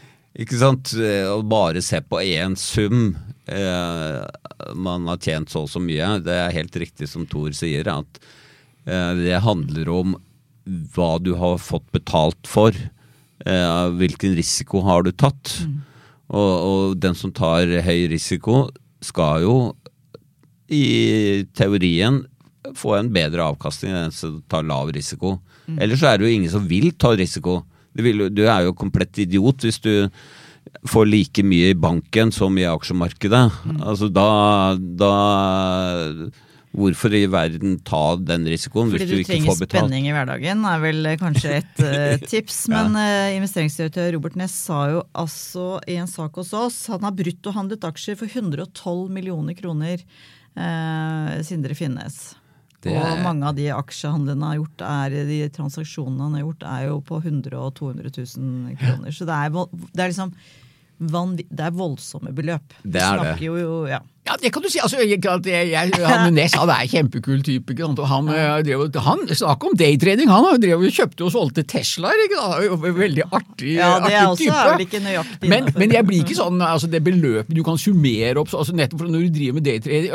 Ikke 0.44 0.58
sant, 0.60 0.92
å 1.32 1.38
bare 1.48 1.80
se 1.84 2.02
på 2.04 2.20
én 2.20 2.52
sum 2.60 3.14
eh, 3.46 4.74
Man 4.74 5.06
har 5.10 5.20
tjent 5.22 5.52
så 5.52 5.64
og 5.64 5.70
så 5.72 5.82
mye. 5.82 6.16
Det 6.24 6.34
er 6.34 6.54
helt 6.56 6.76
riktig 6.82 7.08
som 7.10 7.26
Thor 7.30 7.54
sier, 7.56 7.88
at 7.92 8.20
eh, 8.86 9.12
det 9.22 9.42
handler 9.44 9.92
om 9.92 10.16
hva 10.94 11.16
du 11.22 11.34
har 11.38 11.60
fått 11.62 11.86
betalt 11.94 12.50
for. 12.50 12.74
Eh, 13.46 13.88
hvilken 14.00 14.34
risiko 14.38 14.82
har 14.86 15.06
du 15.06 15.12
tatt? 15.12 15.54
Og, 16.26 16.52
og 16.70 16.96
den 16.98 17.14
som 17.14 17.34
tar 17.34 17.70
høy 17.86 18.08
risiko, 18.10 18.66
skal 19.04 19.44
jo 19.44 19.56
i 20.72 21.44
teorien 21.54 22.24
få 22.74 22.96
en 22.96 23.12
bedre 23.14 23.44
avkastning 23.44 23.92
enn 23.92 24.08
den 24.08 24.14
som 24.14 24.40
tar 24.50 24.66
lav 24.66 24.90
risiko. 24.94 25.36
Ellers 25.76 26.02
så 26.02 26.10
er 26.10 26.18
det 26.18 26.26
jo 26.26 26.34
ingen 26.34 26.50
som 26.50 26.66
vil 26.66 26.90
ta 26.98 27.12
risiko. 27.14 27.60
Du, 27.94 28.02
vil, 28.02 28.26
du 28.34 28.42
er 28.46 28.66
jo 28.66 28.74
komplett 28.76 29.22
idiot 29.22 29.64
hvis 29.66 29.78
du 29.84 29.92
får 30.88 31.06
like 31.08 31.44
mye 31.46 31.70
i 31.72 31.78
banken 31.78 32.32
som 32.34 32.58
i 32.58 32.66
aksjemarkedet. 32.68 33.44
Altså 33.80 34.10
da, 34.12 34.28
da 34.76 35.14
Hvorfor 36.76 37.14
i 37.16 37.22
verden 37.32 37.78
ta 37.88 38.18
den 38.20 38.44
risikoen 38.50 38.90
Fordi 38.92 39.06
hvis 39.06 39.08
du 39.08 39.16
du 39.16 39.22
ikke 39.22 39.46
får 39.46 39.60
betalt? 39.62 39.62
Fordi 39.62 39.64
du 39.64 39.72
trenger 39.72 39.78
spenning 39.80 40.08
i 40.10 40.12
hverdagen, 40.12 40.64
er 40.68 40.82
vel 40.82 41.08
eh, 41.08 41.18
kanskje 41.20 41.54
et 41.62 41.80
uh, 41.80 42.24
tips. 42.32 42.58
Men 42.72 42.98
uh, 42.98 43.32
investeringsdirektør 43.32 44.10
Robert 44.18 44.36
Ness 44.36 44.58
sa 44.66 44.82
jo 44.92 45.04
altså 45.16 45.78
i 45.88 45.96
en 46.02 46.10
sak 46.10 46.36
hos 46.36 46.52
oss 46.56 46.82
han 46.92 47.06
har 47.06 47.16
bruttohandlet 47.16 47.86
aksjer 47.88 48.18
for 48.20 48.28
112 48.28 49.06
millioner 49.14 49.56
kroner. 49.56 50.04
uh, 50.58 51.38
Sindre 51.46 51.78
Finnes. 51.78 52.36
Det 52.86 52.96
Og 53.00 53.24
mange 53.24 53.48
av 53.50 53.56
de 53.58 53.66
aksjehandlene 53.74 54.36
han 54.40 54.52
har 54.52 54.60
gjort, 54.60 54.84
er, 54.86 55.16
de 55.30 55.40
transaksjonene 55.56 56.28
han 56.28 56.38
har 56.38 56.44
gjort, 56.46 56.68
er 56.72 56.86
jo 56.90 57.00
på 57.08 57.20
100 57.22 57.58
og 57.58 57.74
200 57.80 58.12
000 58.16 58.78
kroner. 58.82 59.16
Så 59.16 59.28
det 59.28 59.36
er, 59.36 59.58
det 59.92 60.04
er 60.04 60.14
liksom 60.14 60.36
det 60.96 61.60
er 61.60 61.74
voldsomme 61.76 62.32
beløp. 62.32 62.72
Det 62.82 63.02
er 63.02 63.20
det. 63.20 63.34
Jo, 63.44 63.84
ja. 63.90 64.00
Ja, 64.26 64.34
det 64.42 64.50
kan 64.54 64.62
du 64.64 64.68
si. 64.72 64.78
Altså, 64.82 64.96
jeg, 65.02 65.08
jeg, 65.22 65.90
han 66.02 66.34
Ness 66.34 66.54
han 66.58 66.70
er 66.72 66.80
en 66.84 66.90
kjempekul 66.90 67.40
type. 67.46 67.72
Ikke 67.72 67.84
sant? 67.86 68.00
Og 68.02 68.08
han, 68.10 68.24
eh, 68.34 68.56
drev, 68.66 68.78
han 69.06 69.20
Snakk 69.36 69.60
om 69.68 69.74
daytrading! 69.78 70.28
Han 70.32 70.60
drev 70.62 70.78
kjøpte 70.90 71.22
og 71.26 71.30
solgte 71.34 71.62
Teslaer. 71.68 72.18
Er 72.26 72.32
Veldig 72.96 73.24
artig, 73.30 73.74
Ja, 73.76 73.98
det 74.02 74.12
er 74.12 74.18
artig 74.24 74.30
også 74.30 74.42
type. 74.42 74.56
er 74.56 74.58
vel 74.72 74.84
ikke 74.86 75.00
nøyaktig 75.04 75.48
men, 75.50 75.62
men 75.76 75.88
jeg 75.92 76.06
blir 76.08 76.20
ikke 76.24 76.36
sånn 76.38 76.58
altså 76.64 76.86
det 76.90 77.00
beløpet 77.04 77.52
du 77.56 77.62
kan 77.66 77.76
summere 77.80 78.38
opp 78.40 78.50
altså 78.54 78.72
Nettopp 78.76 79.00
for 79.02 79.08
når 79.12 79.20
du 79.26 79.30
driver 79.36 79.54
med 79.58 79.64
daytrading 79.66 80.12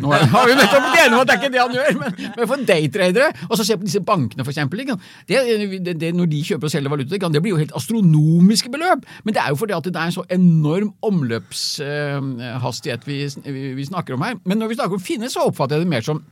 Nå 0.00 0.08
har 0.14 0.44
vi 0.48 0.54
nettopp 0.58 0.82
blitt 0.86 1.00
enige 1.02 1.16
om 1.16 1.22
at 1.22 1.28
det 1.30 1.34
er 1.34 1.40
ikke 1.40 1.52
det 1.54 1.62
han 1.62 1.74
gjør, 1.76 1.90
men, 2.00 2.10
men 2.36 2.44
for 2.52 2.58
daytradere 2.70 3.28
Og 3.48 3.54
så 3.58 3.62
se 3.66 3.74
på 3.80 3.86
disse 3.88 4.02
bankene, 4.06 4.42
for 4.46 4.52
eksempel. 4.54 4.76
Det, 5.28 5.36
det, 5.84 5.94
det, 6.00 6.10
når 6.16 6.26
de 6.30 6.40
kjøper 6.46 6.66
og 6.68 6.72
selger 6.72 6.90
valuta, 6.92 7.18
det 7.34 7.42
blir 7.42 7.54
jo 7.54 7.58
helt 7.60 7.74
astronomiske 7.76 8.70
beløp. 8.72 9.00
Men 9.24 9.34
det 9.36 9.42
er 9.42 9.48
jo 9.52 9.58
fordi 9.60 9.74
at 9.76 9.84
det 9.86 9.92
er 9.96 10.08
en 10.10 10.14
så 10.14 10.24
enorm 10.32 10.90
omløpshastighet 11.06 13.06
vi, 13.08 13.18
vi, 13.54 13.88
snakker 13.88 14.16
om 14.16 14.24
her. 14.26 14.38
Men 14.44 14.60
når 14.62 14.72
vi 14.72 14.78
snakker 14.80 14.98
om 14.98 15.02
Finne, 15.04 15.30
så 15.32 15.48
oppfatter 15.48 15.78
jeg 15.78 15.86
det 15.86 15.92
mer 15.94 16.06
som 16.06 16.22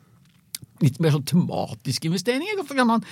litt 0.85 0.98
mer 1.02 1.14
sånn 1.14 1.26
tematiske 1.26 2.07
investeringer. 2.07 2.61
For 2.62 2.76
eksempel, 2.76 2.98
han, 2.98 3.04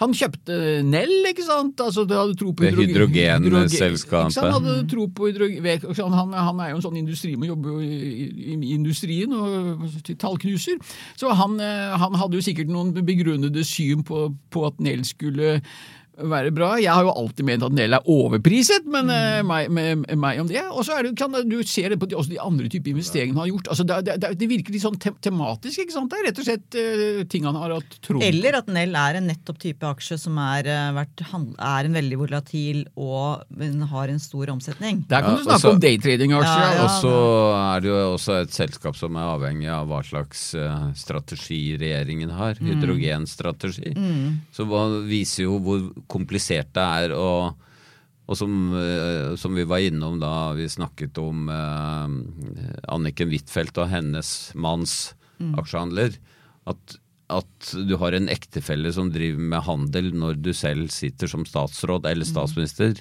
han 0.00 0.14
kjøpte 0.16 0.58
Nell, 0.88 1.12
ikke 1.28 1.44
sant? 1.46 1.80
Altså, 1.84 2.06
det 2.08 2.16
hadde 2.16 2.36
tro 2.40 2.52
på 2.56 2.64
Det 2.64 2.72
hydrogen- 2.72 3.44
hydrogenselskapet. 3.44 4.36
på 5.16 5.28
hydrogen... 5.28 5.68
Han, 6.16 6.32
han 6.32 6.62
er 6.64 6.72
jo 6.72 6.80
en 6.80 6.84
sånn 6.88 7.00
industrimann, 7.02 7.50
jobber 7.52 7.76
jo 7.76 7.80
i, 7.84 8.28
i, 8.56 8.58
industrien 8.74 9.34
og 9.36 9.84
til 10.06 10.16
tallknuser. 10.16 10.80
Så 11.20 11.32
han, 11.36 11.58
eh, 11.60 11.96
han 12.00 12.16
hadde 12.20 12.40
jo 12.40 12.44
sikkert 12.48 12.72
noen 12.72 12.94
begrunnede 12.96 13.64
syn 13.68 14.04
på, 14.08 14.30
på 14.52 14.66
at 14.70 14.80
Nell 14.82 15.04
skulle 15.08 15.58
være 16.30 16.52
bra. 16.54 16.72
Jeg 16.80 16.92
har 16.92 17.06
jo 17.06 17.12
alltid 17.14 17.46
ment 17.48 17.66
at 17.66 17.74
Nell 17.76 17.96
er 17.96 18.08
overpriset, 18.10 18.86
men 18.90 19.10
eh, 19.12 19.40
meg, 19.46 19.70
med, 19.72 20.04
meg 20.18 20.40
om 20.42 20.50
det. 20.50 20.62
Og 20.70 20.84
så 20.86 20.98
er 20.98 21.08
det, 21.08 21.14
kan 21.18 21.34
du 21.48 21.56
ser 21.66 21.92
det 21.92 21.98
på 22.00 22.08
de, 22.10 22.16
også 22.18 22.34
de 22.34 22.40
andre 22.42 22.68
typer 22.72 22.92
investeringene 22.94 23.36
han 23.38 23.44
har 23.46 23.52
gjort. 23.52 23.70
Altså, 23.74 23.86
det, 23.88 24.16
det, 24.22 24.32
det 24.40 24.48
virker 24.50 24.74
litt 24.74 24.84
sånn 24.84 24.98
te 25.02 25.12
tematisk, 25.22 25.84
ikke 25.84 25.94
sant? 25.94 26.12
Det 26.12 26.20
er 26.20 26.28
rett 26.30 26.40
og 26.42 26.48
slett 26.48 26.78
uh, 26.78 27.22
ting 27.30 27.46
han 27.48 27.58
har 27.58 27.76
hatt 27.76 27.98
tro 28.04 28.18
på. 28.20 28.26
Eller 28.26 28.58
at 28.60 28.70
Nell 28.72 28.96
er 28.98 29.20
en 29.20 29.28
nettopp 29.30 29.60
type 29.62 29.86
aksje 29.88 30.18
som 30.20 30.38
er, 30.42 30.68
eh, 30.70 30.90
vært, 30.96 31.24
er 31.24 31.88
en 31.88 31.98
veldig 31.98 32.20
volatil 32.20 32.84
og 32.96 33.44
men 33.58 33.82
har 33.90 34.10
en 34.12 34.20
stor 34.22 34.50
omsetning. 34.52 35.02
Der 35.10 35.24
kan 35.24 35.36
Ja, 35.36 35.38
du 35.38 35.44
snakke 35.44 35.58
også- 35.60 35.74
om 35.74 35.80
daytrading-aksjer. 35.82 36.62
Ja, 36.62 36.74
ja. 36.76 36.84
Og 36.84 36.90
så 37.02 37.14
er 37.58 37.80
det 37.80 37.90
jo 37.90 37.98
også 38.16 38.38
et 38.42 38.54
selskap 38.54 38.96
som 38.96 39.16
er 39.16 39.30
avhengig 39.32 39.68
av 39.72 39.88
hva 39.90 40.02
slags 40.06 40.54
uh, 40.54 40.92
strategi 40.94 41.76
regjeringen 41.80 42.30
har. 42.30 42.54
Mm. 42.60 42.72
Hydrogenstrategi. 42.72 43.92
Så 44.52 44.66
hva 44.68 44.84
viser 45.06 45.46
jo 45.46 45.58
hvor 45.62 45.82
komplisert 46.12 46.74
det 46.76 46.84
er. 46.84 47.16
Og, 47.16 47.70
og 48.28 48.38
som, 48.38 48.52
eh, 48.76 49.32
som 49.40 49.56
vi 49.56 49.64
var 49.68 49.82
innom 49.82 50.20
da 50.22 50.52
vi 50.58 50.68
snakket 50.70 51.18
om 51.22 51.48
eh, 51.48 52.84
Anniken 52.92 53.32
Huitfeldt 53.32 53.80
og 53.82 53.90
hennes 53.92 54.36
manns 54.54 55.14
Mm. 55.42 55.56
aksjehandler. 55.58 56.16
At, 56.70 56.96
at 57.32 57.72
du 57.88 57.96
har 58.00 58.14
en 58.14 58.30
ektefelle 58.30 58.92
som 58.94 59.10
driver 59.12 59.42
med 59.54 59.66
handel 59.66 60.12
når 60.14 60.38
du 60.44 60.52
selv 60.54 60.92
sitter 60.94 61.30
som 61.30 61.46
statsråd 61.48 62.06
eller 62.06 62.28
statsminister 62.28 63.00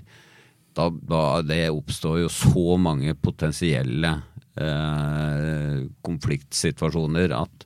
da, 0.78 0.88
da 0.90 1.42
det 1.44 1.66
oppstår 1.70 2.22
jo 2.24 2.30
så 2.32 2.78
mange 2.80 3.14
potensielle 3.20 4.14
eh, 4.56 5.82
konfliktsituasjoner 6.08 7.36
at 7.36 7.66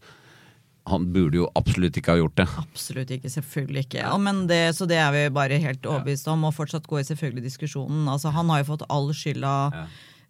han 0.85 1.05
burde 1.13 1.39
jo 1.39 1.47
absolutt 1.57 1.97
ikke 1.97 2.13
ha 2.13 2.21
gjort 2.21 2.35
det. 2.37 2.45
Absolutt 2.61 3.13
ikke, 3.15 3.31
selvfølgelig 3.33 3.85
ikke. 3.87 4.01
Ja, 4.03 4.15
men 4.21 4.43
det, 4.49 4.61
så 4.77 4.85
det 4.89 4.99
er 5.01 5.13
vi 5.15 5.23
bare 5.33 5.57
helt 5.61 5.85
overbevist 5.85 6.29
om, 6.29 6.45
og 6.45 6.53
fortsatt 6.53 6.85
går 6.89 7.01
i 7.01 7.07
selvfølgelig 7.07 7.45
diskusjonen. 7.47 8.03
Altså, 8.11 8.33
han 8.35 8.51
har 8.53 8.61
jo 8.61 8.69
fått 8.73 8.85
all 8.93 9.09
skylda 9.17 9.55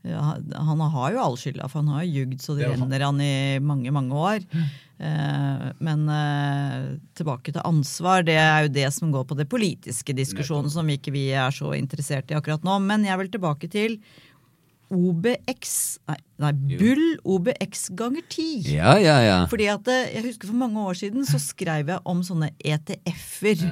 ja, 0.05 0.21
Han 0.53 0.81
har 0.93 1.15
jo 1.15 1.21
all 1.21 1.37
skylda, 1.39 1.67
for 1.67 1.81
han 1.81 1.93
har 1.95 2.03
jo 2.05 2.21
jugd 2.21 2.43
så 2.43 2.55
det 2.57 2.67
renner 2.69 3.07
han 3.07 3.21
i 3.25 3.57
mange, 3.63 3.91
mange 3.93 4.13
år. 4.15 4.43
Eh, 5.01 5.63
men 5.83 6.05
eh, 6.13 6.83
tilbake 7.17 7.51
til 7.51 7.65
ansvar, 7.65 8.23
det 8.27 8.37
er 8.39 8.67
jo 8.67 8.75
det 8.75 8.85
som 8.93 9.11
går 9.11 9.25
på 9.27 9.37
det 9.39 9.47
politiske 9.51 10.15
diskusjonen, 10.15 10.69
som 10.71 10.87
ikke 10.93 11.13
vi 11.15 11.27
er 11.33 11.51
så 11.55 11.73
interessert 11.75 12.31
i 12.31 12.37
akkurat 12.37 12.63
nå. 12.63 12.77
Men 12.85 13.07
jeg 13.07 13.17
vil 13.23 13.33
tilbake 13.33 13.71
til 13.71 13.97
OBX 14.93 15.99
Nei, 16.05 16.17
nei 16.43 16.51
Bull 16.77 17.03
OBX 17.25 17.87
ganger 17.97 18.21
10. 18.29 18.67
Ja, 18.75 18.95
ja, 19.01 19.15
ja. 19.23 19.37
Fordi 19.49 19.67
at 19.71 19.87
eh, 19.91 20.11
Jeg 20.13 20.25
husker 20.27 20.51
for 20.51 20.59
mange 20.59 20.81
år 20.81 20.97
siden 20.99 21.25
så 21.27 21.39
skrev 21.41 21.89
jeg 21.89 22.03
om 22.05 22.21
sånne 22.25 22.51
ETF-er. 22.61 23.63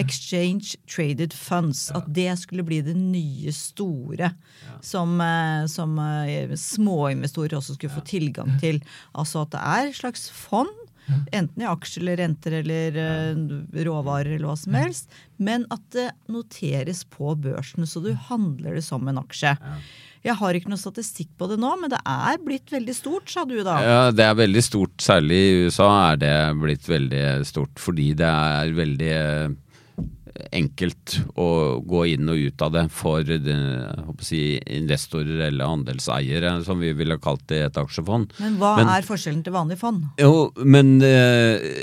Exchange 0.00 0.78
Traded 0.88 1.36
Funds. 1.36 1.90
At 1.92 2.08
det 2.08 2.30
skulle 2.40 2.64
bli 2.66 2.80
det 2.84 2.96
nye 2.96 3.52
store. 3.52 4.32
Som, 4.84 5.18
eh, 5.20 5.66
som 5.72 5.98
eh, 6.00 6.54
småinvestorer 6.56 7.58
også 7.58 7.76
skulle 7.76 7.92
få 7.98 8.06
tilgang 8.08 8.54
til. 8.62 8.80
Altså 9.12 9.44
at 9.44 9.52
det 9.52 9.66
er 9.74 9.90
et 9.90 10.00
slags 10.00 10.30
fond. 10.32 10.72
Enten 11.34 11.64
i 11.64 11.66
aksjer 11.66 12.04
eller 12.04 12.20
renter 12.22 12.54
eller 12.60 12.94
råvarer 13.84 14.36
eller 14.36 14.46
hva 14.46 14.54
som 14.56 14.76
helst. 14.78 15.10
Men 15.42 15.66
at 15.74 15.82
det 15.92 16.12
noteres 16.30 17.02
på 17.10 17.34
børsen, 17.42 17.84
så 17.90 18.00
du 18.00 18.12
handler 18.30 18.78
det 18.78 18.84
som 18.86 19.10
en 19.10 19.20
aksje. 19.20 19.56
Jeg 20.22 20.36
har 20.38 20.54
ikke 20.54 20.70
noe 20.70 20.78
statistikk 20.78 21.32
på 21.40 21.48
det 21.50 21.56
nå, 21.58 21.72
men 21.80 21.90
det 21.90 21.98
er 22.06 22.36
blitt 22.44 22.70
veldig 22.70 22.94
stort, 22.94 23.30
sa 23.32 23.42
du 23.48 23.56
da. 23.66 23.78
Ja, 23.82 24.02
Det 24.14 24.22
er 24.22 24.36
veldig 24.38 24.62
stort, 24.62 24.94
særlig 25.02 25.38
i 25.48 25.56
USA 25.66 25.88
er 26.12 26.20
det 26.22 26.34
blitt 26.62 26.86
veldig 26.86 27.24
stort. 27.48 27.74
Fordi 27.82 28.12
det 28.20 28.28
er 28.30 28.70
veldig 28.76 29.08
eh, 29.16 29.56
enkelt 30.56 31.16
å 31.42 31.48
gå 31.82 32.04
inn 32.14 32.30
og 32.32 32.38
ut 32.38 32.62
av 32.64 32.70
det 32.76 32.84
for 32.94 33.26
det, 33.26 33.56
si, 34.24 34.44
investorer 34.78 35.48
eller 35.48 35.66
andelseiere, 35.74 36.54
som 36.66 36.78
vi 36.82 36.92
ville 36.96 37.18
kalt 37.22 37.42
det 37.50 37.58
i 37.58 37.66
et 37.66 37.82
aksjefond. 37.82 38.32
Men 38.38 38.56
hva 38.62 38.76
Men- 38.78 38.88
er 38.94 39.02
forskjellen 39.10 39.42
til 39.44 39.52
vanlig 39.58 39.78
fond? 39.82 40.06
Jo, 40.22 40.52
men 40.62 41.00
eh, 41.02 41.82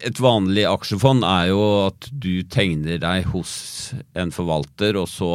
et 0.00 0.18
vanlig 0.22 0.66
aksjefond 0.68 1.22
er 1.26 1.48
jo 1.52 1.62
at 1.86 2.10
du 2.12 2.42
tegner 2.42 2.98
deg 3.02 3.30
hos 3.32 3.94
en 4.18 4.30
forvalter, 4.34 4.98
og 4.98 5.06
så 5.08 5.32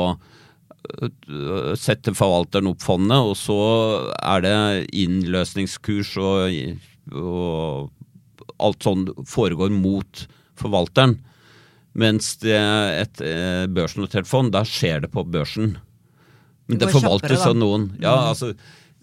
setter 1.80 2.16
forvalteren 2.18 2.70
opp 2.72 2.84
fondet, 2.84 3.20
og 3.20 3.38
så 3.40 3.60
er 4.20 4.44
det 4.44 4.56
innløsningskurs 5.04 6.16
og, 6.22 6.58
og 7.14 8.54
alt 8.64 8.86
sånn 8.86 9.08
foregår 9.30 9.74
mot 9.74 10.26
forvalteren. 10.60 11.18
Mens 11.94 12.36
det 12.42 12.58
et 12.58 13.22
eh, 13.22 13.66
børsnotert 13.70 14.28
fond, 14.30 14.52
da 14.54 14.64
skjer 14.66 15.04
det 15.04 15.12
på 15.14 15.26
børsen. 15.30 15.76
Men 16.68 16.80
det 16.80 16.88
kjappere, 16.88 17.04
forvaltes 17.04 17.44
av 17.46 17.60
noen. 17.60 17.92
Ja, 18.02 18.16
altså 18.32 18.54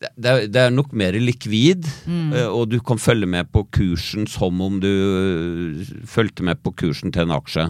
det 0.00 0.30
er, 0.30 0.46
det 0.48 0.60
er 0.62 0.72
nok 0.72 0.94
mer 0.96 1.16
likvid, 1.20 1.84
mm. 2.08 2.32
og 2.48 2.70
du 2.72 2.78
kan 2.80 3.00
følge 3.00 3.28
med 3.28 3.50
på 3.52 3.66
kursen 3.76 4.24
som 4.30 4.60
om 4.64 4.78
du 4.82 4.90
eh, 4.90 5.90
fulgte 6.08 6.46
med 6.46 6.62
på 6.64 6.72
kursen 6.82 7.12
til 7.14 7.28
en 7.28 7.36
aksje. 7.36 7.66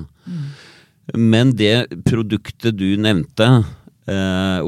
Men 1.18 1.56
det 1.58 1.90
produktet 2.06 2.78
du 2.78 2.94
nevnte, 3.00 3.64
eh, 4.10 4.60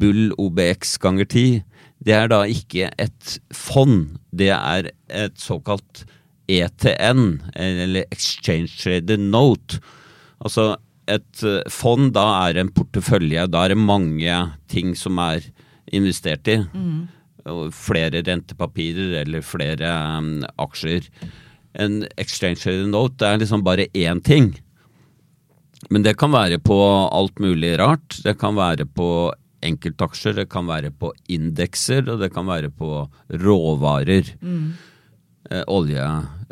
Bull 0.00 0.32
OBX 0.38 0.96
ganger 1.02 1.28
10, 1.28 1.62
det 2.06 2.14
er 2.14 2.30
da 2.30 2.44
ikke 2.46 2.90
et 3.00 3.38
fond. 3.54 4.18
Det 4.30 4.52
er 4.54 4.92
et 5.10 5.38
såkalt 5.40 6.04
ETN, 6.48 7.40
eller 7.58 8.06
Exchange 8.14 8.70
Traded 8.78 9.20
Note. 9.20 9.80
Altså 10.40 10.76
et 11.08 11.42
eh, 11.44 11.64
fond, 11.72 12.12
da 12.14 12.26
er 12.48 12.60
en 12.60 12.72
portefølje. 12.74 13.48
Da 13.50 13.64
er 13.64 13.74
det 13.74 13.80
mange 13.80 14.40
ting 14.70 14.94
som 14.98 15.18
er 15.22 15.46
investert 15.92 16.48
i. 16.48 16.60
Mm. 16.74 17.08
flere 17.72 18.20
rentepapirer 18.20 19.22
eller 19.22 19.40
flere 19.40 19.88
um, 20.18 20.42
aksjer. 20.60 21.06
En 21.80 22.02
exchange 22.18 22.60
traded 22.60 22.90
note 22.92 23.24
er 23.24 23.38
liksom 23.40 23.62
bare 23.64 23.86
én 23.96 24.20
ting. 24.20 24.50
Men 25.88 26.04
det 26.04 26.16
kan 26.20 26.32
være 26.34 26.58
på 26.60 26.78
alt 27.08 27.40
mulig 27.40 27.78
rart. 27.80 28.20
Det 28.24 28.36
kan 28.40 28.56
være 28.58 28.84
på 28.84 29.32
enkeltaksjer, 29.64 30.36
det 30.38 30.48
kan 30.52 30.68
være 30.68 30.92
på 30.94 31.12
indekser, 31.32 32.04
og 32.12 32.20
det 32.22 32.30
kan 32.34 32.46
være 32.46 32.70
på 32.70 33.08
råvarer. 33.32 34.34
Eh, 35.50 35.64
olje, 35.66 36.04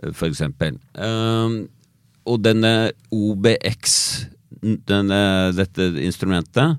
eh, 0.02 0.12
for 0.12 0.26
eksempel. 0.26 0.78
Um, 0.94 1.68
og 2.26 2.42
denne 2.42 2.92
OBX, 3.12 4.24
denne, 4.88 5.20
dette 5.54 5.92
instrumentet, 6.02 6.78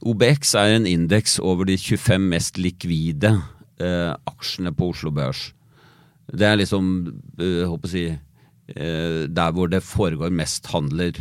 OBX 0.00 0.54
er 0.56 0.74
en 0.78 0.88
indeks 0.88 1.38
over 1.38 1.68
de 1.68 1.76
25 1.76 2.24
mest 2.32 2.58
likvide 2.58 3.34
eh, 3.80 4.12
aksjene 4.26 4.72
på 4.72 4.90
Oslo 4.94 5.12
Børs. 5.12 5.50
Det 6.30 6.46
er 6.46 6.56
liksom, 6.56 6.86
eh, 7.38 7.66
håper 7.68 7.88
jeg, 7.88 7.90
å 7.90 7.92
si, 7.92 8.74
eh, 8.76 9.26
der 9.28 9.52
hvor 9.52 9.68
det 9.68 9.82
foregår 9.84 10.32
mest 10.32 10.66
handler. 10.72 11.12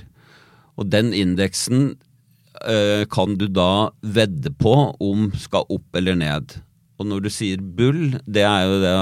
Og 0.79 0.87
den 0.87 1.11
indeksen 1.15 1.91
eh, 2.63 3.03
kan 3.11 3.35
du 3.39 3.47
da 3.51 3.91
vedde 4.01 4.53
på 4.59 4.73
om 4.95 5.29
skal 5.35 5.67
opp 5.67 5.99
eller 5.99 6.17
ned. 6.19 6.57
Og 6.99 7.07
når 7.07 7.23
du 7.23 7.29
sier 7.31 7.61
bull, 7.61 8.17
det 8.27 8.43
er 8.43 8.65
jo 8.67 8.79
det, 8.83 8.95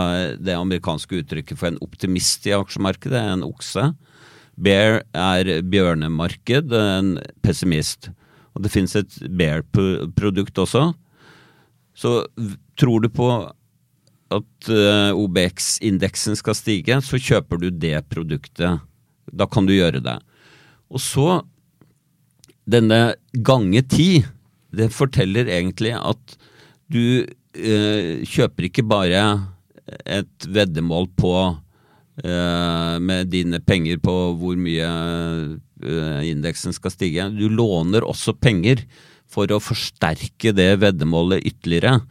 det 0.45 0.57
amerikanske 0.57 1.23
uttrykket 1.23 1.57
for 1.57 1.71
en 1.71 1.81
optimist 1.85 2.45
i 2.49 2.53
aksjemarkedet, 2.57 3.17
en 3.17 3.45
okse. 3.45 3.91
Bear 4.57 5.03
er 5.17 5.49
bjørnemarked, 5.69 6.73
en 6.73 7.17
pessimist. 7.45 8.11
Og 8.57 8.65
det 8.65 8.73
finnes 8.73 8.95
et 8.97 9.19
bear-produkt 9.37 10.61
også. 10.61 10.91
Så 11.97 12.13
tror 12.77 13.01
du 13.01 13.09
på 13.09 13.29
at 14.33 14.69
eh, 14.69 15.11
OBX-indeksen 15.17 16.37
skal 16.37 16.57
stige, 16.57 16.97
så 17.01 17.21
kjøper 17.21 17.61
du 17.61 17.69
det 17.71 18.01
produktet. 18.11 18.81
Da 19.33 19.47
kan 19.49 19.65
du 19.65 19.73
gjøre 19.73 20.01
det. 20.03 20.17
Og 20.93 21.01
så 21.01 21.41
denne 22.67 23.15
gange 23.31 23.83
ti, 23.87 24.09
det 24.75 24.91
forteller 24.95 25.49
egentlig 25.49 25.93
at 25.95 26.35
du 26.91 27.23
eh, 27.23 28.23
kjøper 28.27 28.67
ikke 28.67 28.85
bare 28.87 29.23
et 30.03 30.47
veddemål 30.51 31.07
på 31.19 31.33
eh, 31.47 32.95
med 32.99 33.31
dine 33.31 33.61
penger 33.63 34.01
på 34.03 34.15
hvor 34.39 34.59
mye 34.59 34.87
eh, 34.87 36.21
indeksen 36.27 36.75
skal 36.75 36.93
stige. 36.93 37.29
Du 37.31 37.47
låner 37.47 38.05
også 38.07 38.35
penger 38.35 38.83
for 39.27 39.51
å 39.51 39.63
forsterke 39.63 40.53
det 40.55 40.73
veddemålet 40.83 41.47
ytterligere. 41.47 42.01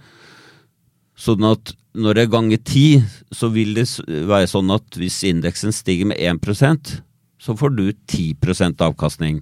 Sånn 1.16 1.44
at 1.48 1.72
når 1.96 2.16
det 2.16 2.24
er 2.26 2.32
ganger 2.32 2.60
ti, 2.60 2.86
så 3.32 3.48
vil 3.52 3.76
det 3.76 3.86
være 4.28 4.48
sånn 4.50 4.72
at 4.74 4.98
hvis 5.00 5.22
indeksen 5.28 5.72
stiger 5.72 6.10
med 6.10 6.20
1% 6.20 6.98
så 7.46 7.54
får 7.56 7.76
du 7.76 7.86
10% 7.92 8.82
avkastning. 8.82 9.40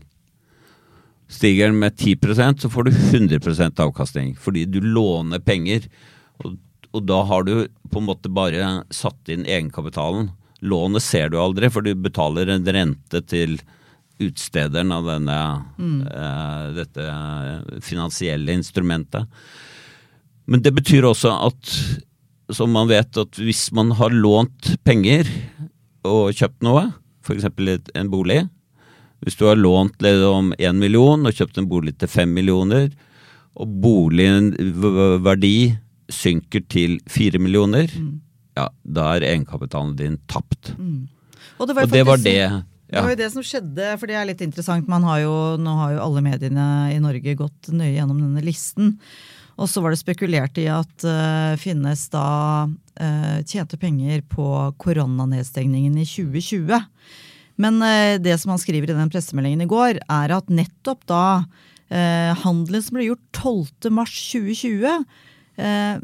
Stiger 1.30 1.70
den 1.70 1.78
med 1.80 1.96
10% 1.96 2.60
så 2.60 2.70
får 2.70 2.84
du 2.84 2.90
100% 2.90 3.80
avkastning, 3.80 4.34
fordi 4.37 4.66
du 4.68 4.80
låner 4.84 5.40
penger. 5.40 5.87
Og, 6.44 6.58
og 6.92 7.06
da 7.08 7.22
har 7.30 7.46
du 7.48 7.54
på 7.90 8.02
en 8.02 8.08
måte 8.10 8.32
bare 8.32 8.82
satt 8.92 9.32
inn 9.32 9.46
egenkapitalen. 9.48 10.30
Lånet 10.64 11.04
ser 11.04 11.32
du 11.32 11.38
aldri, 11.40 11.70
for 11.72 11.84
du 11.84 11.94
betaler 11.96 12.52
en 12.52 12.68
rente 12.68 13.20
til 13.28 13.58
utstederen 14.22 14.92
av 14.94 15.08
denne, 15.08 15.38
eh, 15.80 16.66
dette 16.76 17.82
finansielle 17.82 18.52
instrumentet. 18.52 19.26
Men 20.46 20.62
det 20.62 20.74
betyr 20.76 21.08
også 21.08 21.32
at, 21.48 21.72
som 22.52 22.72
man 22.72 22.88
vet, 22.88 23.16
at 23.16 23.40
hvis 23.40 23.70
man 23.72 23.94
har 23.98 24.14
lånt 24.14 24.74
penger 24.84 25.28
og 26.04 26.34
kjøpt 26.37 26.62
noe, 26.62 26.90
f.eks. 27.24 27.48
en 27.48 28.12
bolig, 28.12 28.44
hvis 29.22 29.38
du 29.38 29.46
har 29.46 29.57
lånt 29.57 30.03
om 30.27 30.53
én 30.59 30.81
million 30.81 31.27
og 31.27 31.33
kjøpt 31.33 31.59
en 31.59 31.68
bolig 31.68 31.96
til 31.98 32.11
fem 32.11 32.33
millioner, 32.35 32.90
og 33.55 33.70
boligen 33.81 34.53
verdi 35.22 35.77
synker 36.11 36.64
til 36.68 36.98
fire 37.09 37.38
millioner, 37.38 37.88
ja, 38.59 38.68
da 38.83 39.14
er 39.14 39.29
egenkapitalen 39.31 39.94
din 39.98 40.18
tapt. 40.27 40.74
Og 41.59 41.68
det 41.68 41.77
var, 41.77 41.85
Og 41.87 41.90
det 41.90 42.07
var 42.07 42.18
det. 42.18 42.38
Ja. 42.94 43.00
Det 43.00 43.03
var 43.03 43.14
jo 43.14 43.20
det 43.22 43.31
som 43.33 43.46
skjedde, 43.46 43.87
for 43.98 44.11
det 44.11 44.18
er 44.18 44.27
litt 44.29 44.42
interessant. 44.44 44.90
Man 44.90 45.07
har 45.07 45.22
jo, 45.24 45.35
nå 45.59 45.72
har 45.81 45.94
jo 45.94 46.03
alle 46.05 46.22
mediene 46.22 46.66
i 46.94 47.00
Norge 47.03 47.35
gått 47.38 47.70
nøye 47.72 47.94
gjennom 47.96 48.20
denne 48.20 48.44
listen. 48.44 48.94
Og 49.55 49.70
så 49.70 49.83
var 49.83 49.94
det 49.94 50.00
spekulert 50.03 50.59
i 50.59 50.66
at 50.70 51.07
uh, 51.07 51.55
Finnes 51.62 52.09
da 52.12 52.27
uh, 52.66 53.38
tjente 53.46 53.79
penger 53.81 54.22
på 54.31 54.46
koronanedstengningen 54.83 55.96
i 55.98 56.07
2020. 56.07 56.83
Men 57.61 57.83
eh, 57.87 58.17
det 58.23 58.37
som 58.40 58.55
han 58.55 58.62
skriver 58.62 58.90
i 58.90 58.97
den 58.97 59.12
pressemeldingen 59.12 59.64
i 59.64 59.71
går, 59.71 60.01
er 60.03 60.35
at 60.35 60.51
nettopp 60.51 61.05
da 61.11 61.27
eh, 61.88 62.33
handelen 62.43 62.83
som 62.83 62.99
ble 62.99 63.09
gjort 63.11 63.25
12. 63.37 63.93
mars 63.95 64.17
2020, 64.33 65.05
eh, 65.62 65.95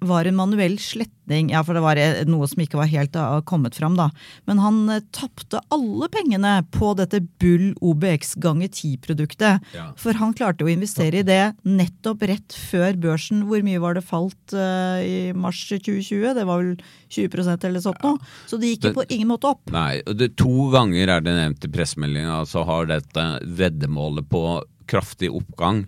var 0.00 0.24
en 0.24 0.36
manuell 0.36 0.78
sletning. 0.78 1.50
Ja, 1.50 1.62
for 1.66 1.76
det 1.76 1.82
var 1.82 1.98
eh, 2.00 2.22
noe 2.28 2.46
som 2.48 2.62
ikke 2.62 2.78
var 2.78 2.90
helt 2.90 3.16
uh, 3.18 3.40
kommet 3.46 3.76
fram, 3.78 3.96
da. 3.98 4.08
Men 4.48 4.60
han 4.62 4.80
uh, 4.90 5.00
tapte 5.14 5.60
alle 5.74 6.08
pengene 6.12 6.52
på 6.74 6.92
dette 6.98 7.20
Bull 7.42 7.72
OBX 7.84 8.36
ganger 8.42 8.70
10-produktet. 8.70 9.64
Ja. 9.74 9.88
For 9.98 10.18
han 10.20 10.36
klarte 10.38 10.66
å 10.66 10.70
investere 10.72 11.22
i 11.22 11.26
det 11.26 11.42
nettopp 11.66 12.24
rett 12.30 12.56
før 12.70 12.98
børsen. 13.00 13.44
Hvor 13.50 13.64
mye 13.66 13.82
var 13.82 13.98
det 13.98 14.06
falt 14.06 14.56
uh, 14.56 15.02
i 15.02 15.34
mars 15.36 15.64
2020? 15.72 16.32
Det 16.38 16.46
var 16.48 16.62
vel 16.62 16.72
20% 17.18 17.68
eller 17.68 17.84
sånt 17.84 18.02
noe. 18.06 18.32
Så 18.46 18.60
det 18.60 18.74
gikk 18.74 18.90
jo 18.90 18.96
på 19.00 19.08
ingen 19.10 19.30
måte 19.32 19.50
opp. 19.50 19.66
Nei, 19.74 20.00
det, 20.14 20.32
to 20.38 20.70
ganger 20.74 21.18
er 21.18 21.24
det 21.24 21.36
nevnt 21.36 21.66
i 21.66 21.74
pressemeldinga, 21.74 22.42
så 22.48 22.64
har 22.68 22.90
dette 22.90 23.28
veddemålet 23.58 24.28
på 24.30 24.44
kraftig 24.88 25.28
oppgang 25.34 25.84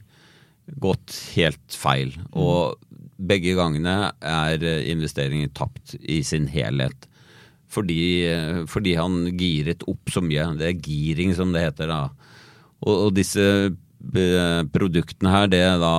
gått 0.78 1.16
helt 1.34 1.74
feil. 1.74 2.14
Og 2.30 2.78
begge 3.20 3.54
gangene 3.58 4.12
er 4.20 4.64
eh, 4.64 4.88
investeringen 4.92 5.52
tapt 5.56 5.96
i 6.00 6.20
sin 6.26 6.48
helhet. 6.50 7.06
Fordi, 7.70 8.00
eh, 8.26 8.62
fordi 8.70 8.96
han 8.98 9.22
giret 9.38 9.84
opp 9.90 10.10
så 10.10 10.22
mye. 10.24 10.48
Det 10.58 10.68
er 10.68 10.82
giring 10.82 11.34
som 11.36 11.54
det 11.54 11.66
heter 11.68 11.90
da. 11.92 12.02
Og, 12.82 12.94
og 12.94 13.10
disse 13.16 13.44
eh, 13.70 14.62
produktene 14.72 15.34
her, 15.34 15.50
det 15.52 15.64
er 15.66 15.80
da 15.82 15.96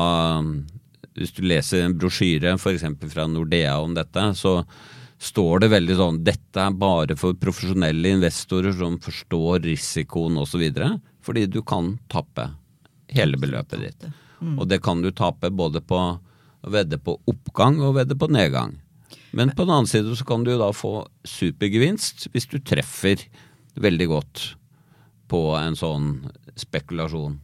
Hvis 1.12 1.36
du 1.36 1.44
leser 1.44 1.86
en 1.86 1.98
brosjyre 2.00 2.56
f.eks. 2.56 2.88
fra 3.12 3.28
Nordea 3.28 3.76
om 3.84 3.94
dette, 3.94 4.32
så 4.40 4.62
står 5.22 5.62
det 5.62 5.74
veldig 5.76 5.98
sånn 6.00 6.24
Dette 6.26 6.64
er 6.64 6.74
bare 6.74 7.18
for 7.20 7.38
profesjonelle 7.38 8.16
investorer 8.18 8.74
som 8.74 8.98
forstår 9.00 9.62
risikoen 9.68 10.40
osv. 10.42 10.64
Fordi 11.22 11.46
du 11.46 11.62
kan 11.62 11.98
tappe 12.10 12.50
hele 13.12 13.38
beløpet 13.38 13.84
ditt. 13.84 14.12
Og 14.58 14.66
det 14.68 14.82
kan 14.82 15.04
du 15.04 15.12
tape 15.14 15.52
både 15.54 15.84
på 15.86 16.00
vedde 16.68 17.00
på 17.02 17.18
oppgang 17.30 17.80
og 17.82 17.96
vedde 18.00 18.18
på 18.20 18.30
nedgang. 18.32 18.78
Men 19.32 19.54
på 19.56 19.64
den 19.64 19.74
annen 19.74 19.90
side 19.90 20.16
så 20.18 20.28
kan 20.28 20.44
du 20.44 20.54
da 20.60 20.72
få 20.76 21.06
supergevinst 21.28 22.28
hvis 22.34 22.50
du 22.52 22.60
treffer 22.60 23.24
veldig 23.80 24.08
godt 24.12 24.48
på 25.32 25.46
en 25.56 25.78
sånn 25.80 26.10
spekulasjon. 26.60 27.38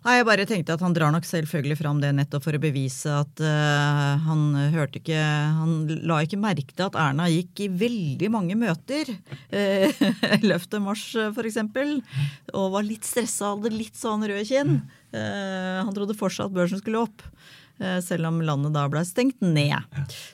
Nei, 0.00 0.14
Jeg 0.16 0.24
bare 0.24 0.46
tenkte 0.48 0.72
at 0.74 0.80
han 0.80 0.94
drar 0.96 1.12
nok 1.12 1.26
selvfølgelig 1.28 1.76
fram 1.76 1.98
det 2.00 2.10
nettopp 2.16 2.46
for 2.46 2.56
å 2.56 2.62
bevise 2.62 3.12
at 3.12 3.42
uh, 3.44 4.16
han 4.24 4.44
hørte 4.72 4.96
ikke 4.96 5.20
Han 5.58 5.74
la 6.08 6.22
ikke 6.24 6.40
merke 6.40 6.72
til 6.72 6.86
at 6.86 6.96
Erna 6.96 7.26
gikk 7.28 7.66
i 7.66 7.68
veldig 7.68 8.30
mange 8.32 8.56
møter. 8.58 9.12
Uh, 9.50 9.90
11. 10.30 10.78
mars, 10.78 11.02
eksempel. 11.18 11.96
Og 12.54 12.68
var 12.72 12.84
litt 12.86 13.06
stressa, 13.06 13.50
hadde 13.50 13.72
litt 13.74 13.98
sånn 13.98 14.22
røde 14.22 14.44
kinn. 14.46 14.76
Uh, 15.10 15.82
han 15.82 15.90
trodde 15.96 16.16
fortsatt 16.16 16.54
børsen 16.54 16.78
skulle 16.80 17.02
opp. 17.02 17.24
Eh, 17.80 18.00
selv 18.04 18.28
om 18.28 18.42
landet 18.44 18.74
da 18.76 18.82
ble 18.92 19.00
stengt 19.08 19.40
ned. 19.40 19.80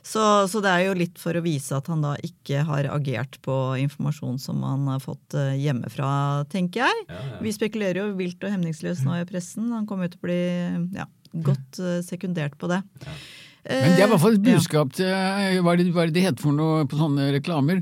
Så, 0.03 0.23
så, 0.51 0.63
det 0.65 0.73
er 0.73 0.89
jo 0.89 0.97
litt 0.99 1.21
for 1.23 1.39
å 1.39 1.45
vise 1.45 1.77
at 1.79 1.87
han 1.93 2.03
da 2.03 2.17
ikke 2.27 2.65
har 2.67 2.89
agert 2.91 3.39
på 3.45 3.55
informasjon 3.85 4.41
som 4.43 4.65
han 4.67 4.89
har 4.91 5.03
fått 5.05 5.37
eh, 5.39 5.55
hjemmefra, 5.63 6.09
tenker 6.51 6.83
jeg. 6.83 7.05
Ja, 7.07 7.21
ja. 7.31 7.41
Vi 7.45 7.55
spekulerer 7.55 8.03
jo 8.03 8.17
vilt 8.19 8.43
og 8.43 8.51
hemningsløst 8.51 9.07
nå 9.07 9.21
i 9.21 9.29
pressen. 9.29 9.71
Han 9.77 9.87
kommer 9.87 10.11
til 10.11 10.19
å 10.19 10.27
bli 10.27 10.41
ja, 10.99 11.07
godt 11.47 11.79
eh, 11.79 12.01
sekundert 12.07 12.59
på 12.59 12.73
det. 12.73 12.83
Men 13.67 13.95
det 13.95 14.03
er 14.03 14.07
i 14.07 14.11
hvert 14.13 14.23
fall 14.23 14.37
et 14.37 14.45
budskap 14.47 14.93
til 14.95 15.09
Hva 15.11 15.73
er 15.73 15.81
det, 15.81 15.89
hva 15.91 16.05
er 16.05 16.11
det 16.13 16.15
det 16.15 16.23
heter 16.29 16.45
for 16.45 16.55
noe 16.55 16.85
på 16.87 16.99
sånne 17.01 17.33
reklamer? 17.35 17.81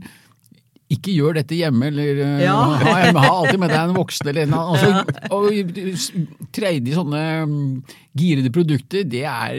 Ikke 0.93 1.15
gjør 1.15 1.39
dette 1.39 1.57
hjemme, 1.57 1.89
eller 1.89 2.19
ja. 2.43 2.55
ha, 2.83 2.97
ha, 3.17 3.23
alltid 3.25 3.61
med 3.63 3.73
deg 3.73 3.79
en 3.81 3.97
voksen 3.97 4.29
eller 4.31 4.45
en 4.45 4.57
annen. 4.59 4.99
Altså, 4.99 5.31
og 5.33 6.51
tredje 6.55 6.99
sånne 6.99 7.23
mm, 7.49 7.95
girede 8.21 8.53
produkter, 8.53 9.07
det 9.09 9.25
er 9.29 9.57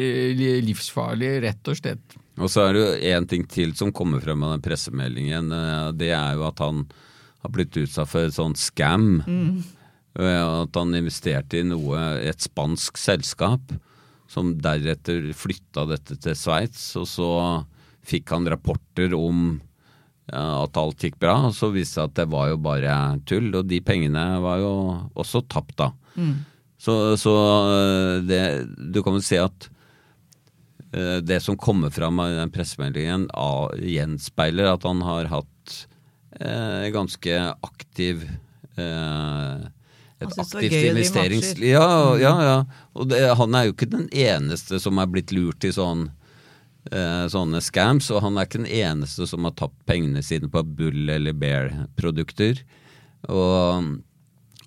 livsfarlig, 0.65 1.31
rett 1.47 1.71
og 1.71 1.79
slett. 1.79 2.19
Og 2.35 2.51
så 2.51 2.65
er 2.65 2.75
det 2.75 2.83
jo 2.83 3.15
én 3.15 3.27
ting 3.31 3.45
til 3.47 3.73
som 3.79 3.93
kommer 3.95 4.21
frem 4.23 4.43
av 4.43 4.55
den 4.55 4.65
pressemeldingen. 4.65 5.51
Eh, 5.55 5.89
det 5.97 6.11
er 6.13 6.35
jo 6.35 6.45
at 6.49 6.61
han 6.63 6.83
har 7.45 7.53
blitt 7.53 7.77
utsatt 7.79 8.11
for 8.11 8.27
et 8.27 8.35
sånt 8.35 8.59
scam. 8.59 9.21
Mm. 9.25 9.63
At 10.15 10.77
han 10.79 10.95
investerte 10.95 11.59
i 11.59 11.67
noe, 11.67 11.99
et 12.23 12.43
spansk 12.43 12.99
selskap, 12.99 13.73
som 14.31 14.53
deretter 14.63 15.31
flytta 15.35 15.83
dette 15.89 16.17
til 16.23 16.37
Sveits. 16.39 16.87
Og 16.99 17.07
så 17.09 17.29
fikk 18.05 18.35
han 18.35 18.47
rapporter 18.51 19.15
om 19.17 19.57
at 20.33 20.77
alt 20.79 21.03
gikk 21.05 21.19
bra. 21.21 21.35
Og 21.49 21.55
så 21.57 21.69
viste 21.73 21.99
det 21.99 22.01
seg 22.01 22.09
at 22.09 22.17
det 22.21 22.27
var 22.33 22.49
jo 22.49 22.59
bare 22.65 22.95
tull, 23.29 23.51
og 23.53 23.69
de 23.69 23.81
pengene 23.85 24.25
var 24.43 24.61
jo 24.63 24.73
også 25.13 25.43
tapt, 25.51 25.77
da. 25.81 25.91
Mm. 26.15 26.35
Så, 26.85 26.95
så, 27.17 27.33
eh, 27.71 28.15
det, 28.25 28.41
du 28.93 29.01
kan 29.03 29.15
vel 29.15 29.25
si 29.25 29.37
at 29.41 29.69
eh, 30.93 31.19
det 31.25 31.39
som 31.45 31.57
kommer 31.57 31.93
fram 31.93 32.19
av 32.21 32.35
den 32.35 32.53
pressemeldingen, 32.53 33.29
gjenspeiler 33.81 34.73
at 34.73 34.85
han 34.85 35.01
har 35.05 35.31
hatt 35.31 35.77
eh, 36.39 36.91
ganske 36.93 37.39
aktiv 37.65 38.27
eh, 38.77 39.65
et 40.23 40.37
aktivt 40.39 40.75
investeringsliv. 40.91 41.73
Ja, 41.73 42.15
ja, 42.19 42.35
ja. 42.43 42.59
Og 42.95 43.09
det, 43.11 43.19
han 43.39 43.57
er 43.57 43.67
jo 43.67 43.75
ikke 43.75 43.91
den 43.91 44.07
eneste 44.11 44.79
som 44.83 45.01
er 45.01 45.09
blitt 45.11 45.33
lurt 45.35 45.65
i 45.67 45.73
sånn 45.75 46.07
eh, 46.91 47.25
sånne 47.31 47.61
scams, 47.63 48.09
og 48.13 48.23
han 48.25 48.37
er 48.37 48.47
ikke 48.47 48.63
den 48.63 48.71
eneste 48.71 49.27
som 49.29 49.47
har 49.47 49.55
tapt 49.57 49.77
pengene 49.89 50.23
sine 50.25 50.49
på 50.51 50.63
Bull 50.77 51.09
eller 51.09 51.37
Bear-produkter. 51.37 52.61
Og 53.31 53.95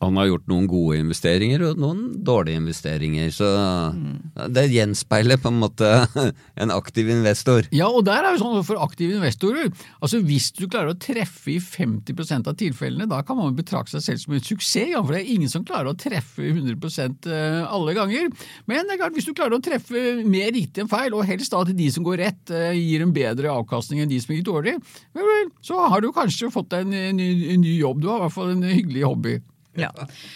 han 0.00 0.18
har 0.20 0.28
gjort 0.28 0.46
noen 0.50 0.66
gode 0.70 0.98
investeringer 1.00 1.64
og 1.66 1.80
noen 1.82 2.02
dårlige 2.24 2.61
investeringer. 2.61 3.30
Så 3.34 3.48
mm. 3.48 4.50
det 4.54 4.66
gjenspeiler 4.70 5.40
på 5.42 5.50
en 5.50 5.61
måte 5.62 5.90
en 6.62 6.72
aktiv 6.74 7.11
investor. 7.12 7.66
Ja, 7.74 7.88
og 7.90 8.04
der 8.06 8.22
er 8.22 8.37
jo 8.37 8.42
sånn 8.44 8.66
for 8.66 8.82
aktive 8.84 9.18
investorer. 9.18 9.72
Altså 9.98 10.22
Hvis 10.26 10.50
du 10.54 10.66
klarer 10.66 10.94
å 10.94 11.00
treffe 11.02 11.56
i 11.56 11.58
50% 11.62 12.50
av 12.50 12.58
tilfellene, 12.61 13.08
da 13.11 13.24
kan 13.26 13.40
man 13.40 13.58
betrakte 13.58 13.96
seg 13.96 14.06
selv 14.06 14.24
som 14.24 14.38
en 14.38 14.44
suksess. 14.44 14.94
For 14.98 15.14
det 15.14 15.22
er 15.24 15.32
ingen 15.34 15.50
som 15.50 15.66
klarer 15.66 15.90
å 15.90 15.98
treffe 15.98 16.46
100 16.46 16.78
eh, 17.32 17.61
alle 17.66 17.96
ganger. 17.98 18.30
Men 18.70 18.87
det 18.87 18.96
er 18.96 19.02
klart, 19.02 19.16
hvis 19.18 19.28
du 19.28 19.34
klarer 19.34 19.58
å 19.58 19.64
treffe 19.64 20.04
mer 20.22 20.52
riktig 20.54 20.84
enn 20.84 20.90
feil, 20.90 21.16
og 21.16 21.26
helst 21.28 21.54
da 21.54 21.64
til 21.66 21.78
de 21.78 21.90
som 21.94 22.06
går 22.06 22.22
rett, 22.22 22.54
eh, 22.54 22.78
gir 22.78 23.02
en 23.02 23.14
bedre 23.14 23.52
avkastning 23.52 24.04
enn 24.04 24.11
de 24.11 24.22
som 24.22 24.34
gikk 24.34 24.46
dårlig, 24.48 24.78
så 25.64 25.82
har 25.90 26.04
du 26.04 26.12
kanskje 26.14 26.52
fått 26.54 26.70
deg 26.70 26.87
en, 26.87 27.16
ny, 27.18 27.30
en 27.54 27.62
ny 27.64 27.78
jobb. 27.80 28.02
Du 28.02 28.11
har 28.12 28.20
i 28.20 28.26
hvert 28.26 28.37
fall 28.37 28.54
en 28.54 28.68
hyggelig 28.68 29.06
hobby. 29.08 29.38
Ja. 29.78 29.90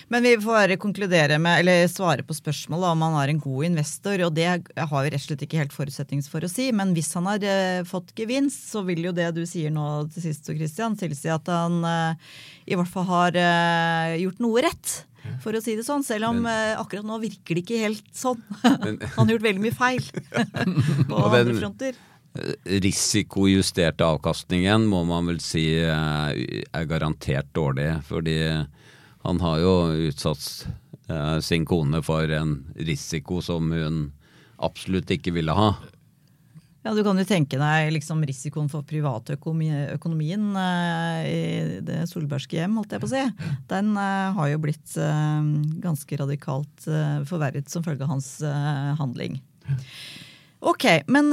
Men 0.09 0.23
vi 0.23 0.37
får 0.41 0.77
konkludere 0.83 1.39
med, 1.43 1.61
eller 1.61 1.89
svare 1.91 2.25
på 2.27 2.37
spørsmålet 2.37 2.95
om 2.95 3.05
han 3.07 3.19
er 3.21 3.33
en 3.33 3.43
god 3.43 3.69
investor. 3.71 4.25
og 4.27 4.35
Det 4.37 4.49
har 4.49 5.05
vi 5.05 5.13
rett 5.13 5.21
og 5.21 5.27
slett 5.27 5.47
ikke 5.47 5.63
helt 5.63 5.77
forutsetnings 5.77 6.31
for 6.33 6.45
å 6.45 6.51
si. 6.51 6.71
Men 6.77 6.95
hvis 6.97 7.13
han 7.19 7.29
har 7.31 7.47
uh, 7.47 7.87
fått 7.89 8.15
gevinst, 8.19 8.69
så 8.73 8.85
vil 8.87 9.09
jo 9.09 9.15
det 9.17 9.31
du 9.37 9.45
sier 9.49 9.73
nå 9.75 9.87
til 10.13 10.29
sist, 10.29 10.51
Christian, 10.53 10.99
tilsi 10.99 11.33
at 11.33 11.49
han 11.51 11.81
uh, 11.87 12.37
i 12.67 12.79
hvert 12.79 12.93
fall 12.93 13.09
har 13.11 13.39
uh, 13.39 14.21
gjort 14.21 14.45
noe 14.45 14.69
rett. 14.69 14.95
For 15.43 15.55
å 15.55 15.61
si 15.63 15.77
det 15.79 15.85
sånn, 15.87 16.03
selv 16.03 16.33
om 16.33 16.41
men, 16.43 16.75
akkurat 16.81 17.07
nå 17.07 17.21
virker 17.23 17.55
det 17.55 17.63
ikke 17.63 17.83
helt 17.85 18.09
sånn. 18.17 18.41
Men, 18.83 18.99
han 19.15 19.29
har 19.29 19.37
gjort 19.37 19.47
veldig 19.47 19.63
mye 19.63 19.77
feil 19.77 20.09
på 21.09 21.21
andre 21.29 21.61
fronter 21.61 22.01
risikojusterte 22.65 24.07
avkastningen 24.07 24.87
må 24.89 25.03
man 25.09 25.29
vel 25.29 25.41
si 25.45 25.67
er 25.83 26.87
garantert 26.89 27.51
dårlig. 27.57 27.91
Fordi 28.09 28.37
han 29.23 29.41
har 29.41 29.59
jo 29.63 29.75
utsatt 30.09 30.67
eh, 31.09 31.39
sin 31.41 31.67
kone 31.69 32.03
for 32.03 32.31
en 32.35 32.59
risiko 32.75 33.43
som 33.43 33.71
hun 33.73 34.05
absolutt 34.63 35.11
ikke 35.15 35.35
ville 35.35 35.55
ha. 35.55 35.73
Ja, 36.83 36.91
Du 36.95 37.05
kan 37.07 37.19
jo 37.19 37.25
tenke 37.27 37.61
deg 37.61 37.93
liksom 37.95 38.25
risikoen 38.27 38.67
for 38.71 38.83
privatøkonomien 38.87 40.49
eh, 40.59 41.21
i 41.31 41.43
det 41.87 42.01
solbergske 42.11 42.59
hjem, 42.59 42.81
holdt 42.81 42.97
jeg 42.97 43.05
på 43.05 43.07
å 43.07 43.13
si. 43.13 43.23
Den 43.71 43.93
eh, 43.95 44.33
har 44.35 44.51
jo 44.51 44.63
blitt 44.65 44.97
eh, 44.99 45.47
ganske 45.85 46.19
radikalt 46.19 46.89
eh, 46.91 47.23
forverret 47.29 47.71
som 47.71 47.87
følge 47.87 48.03
av 48.03 48.17
hans 48.17 48.33
handling. 48.99 49.39
Ok, 50.63 50.85
men 51.11 51.31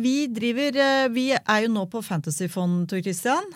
vi 0.00 0.24
driver 0.32 1.08
Vi 1.12 1.26
er 1.36 1.64
jo 1.64 1.72
nå 1.72 1.82
på 1.92 2.00
Fantasyfond, 2.04 2.86
Tor 2.88 3.00
Christian. 3.04 3.48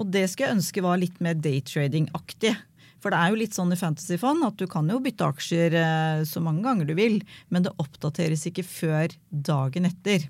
Og 0.00 0.08
det 0.12 0.24
skulle 0.30 0.50
jeg 0.50 0.58
ønske 0.58 0.84
var 0.84 1.00
litt 1.00 1.18
mer 1.24 1.36
daytrading-aktig. 1.36 2.54
For 3.02 3.10
det 3.10 3.18
er 3.18 3.32
jo 3.32 3.40
litt 3.40 3.56
sånn 3.56 3.74
i 3.74 3.78
Fantasyfond 3.78 4.46
at 4.46 4.60
du 4.60 4.68
kan 4.70 4.86
jo 4.90 5.00
bytte 5.02 5.26
aksjer 5.26 5.74
eh, 5.78 6.20
så 6.28 6.42
mange 6.44 6.62
ganger 6.66 6.86
du 6.86 6.94
vil, 6.98 7.18
men 7.50 7.66
det 7.66 7.74
oppdateres 7.82 8.46
ikke 8.50 8.64
før 8.66 9.16
dagen 9.30 9.88
etter. 9.88 10.28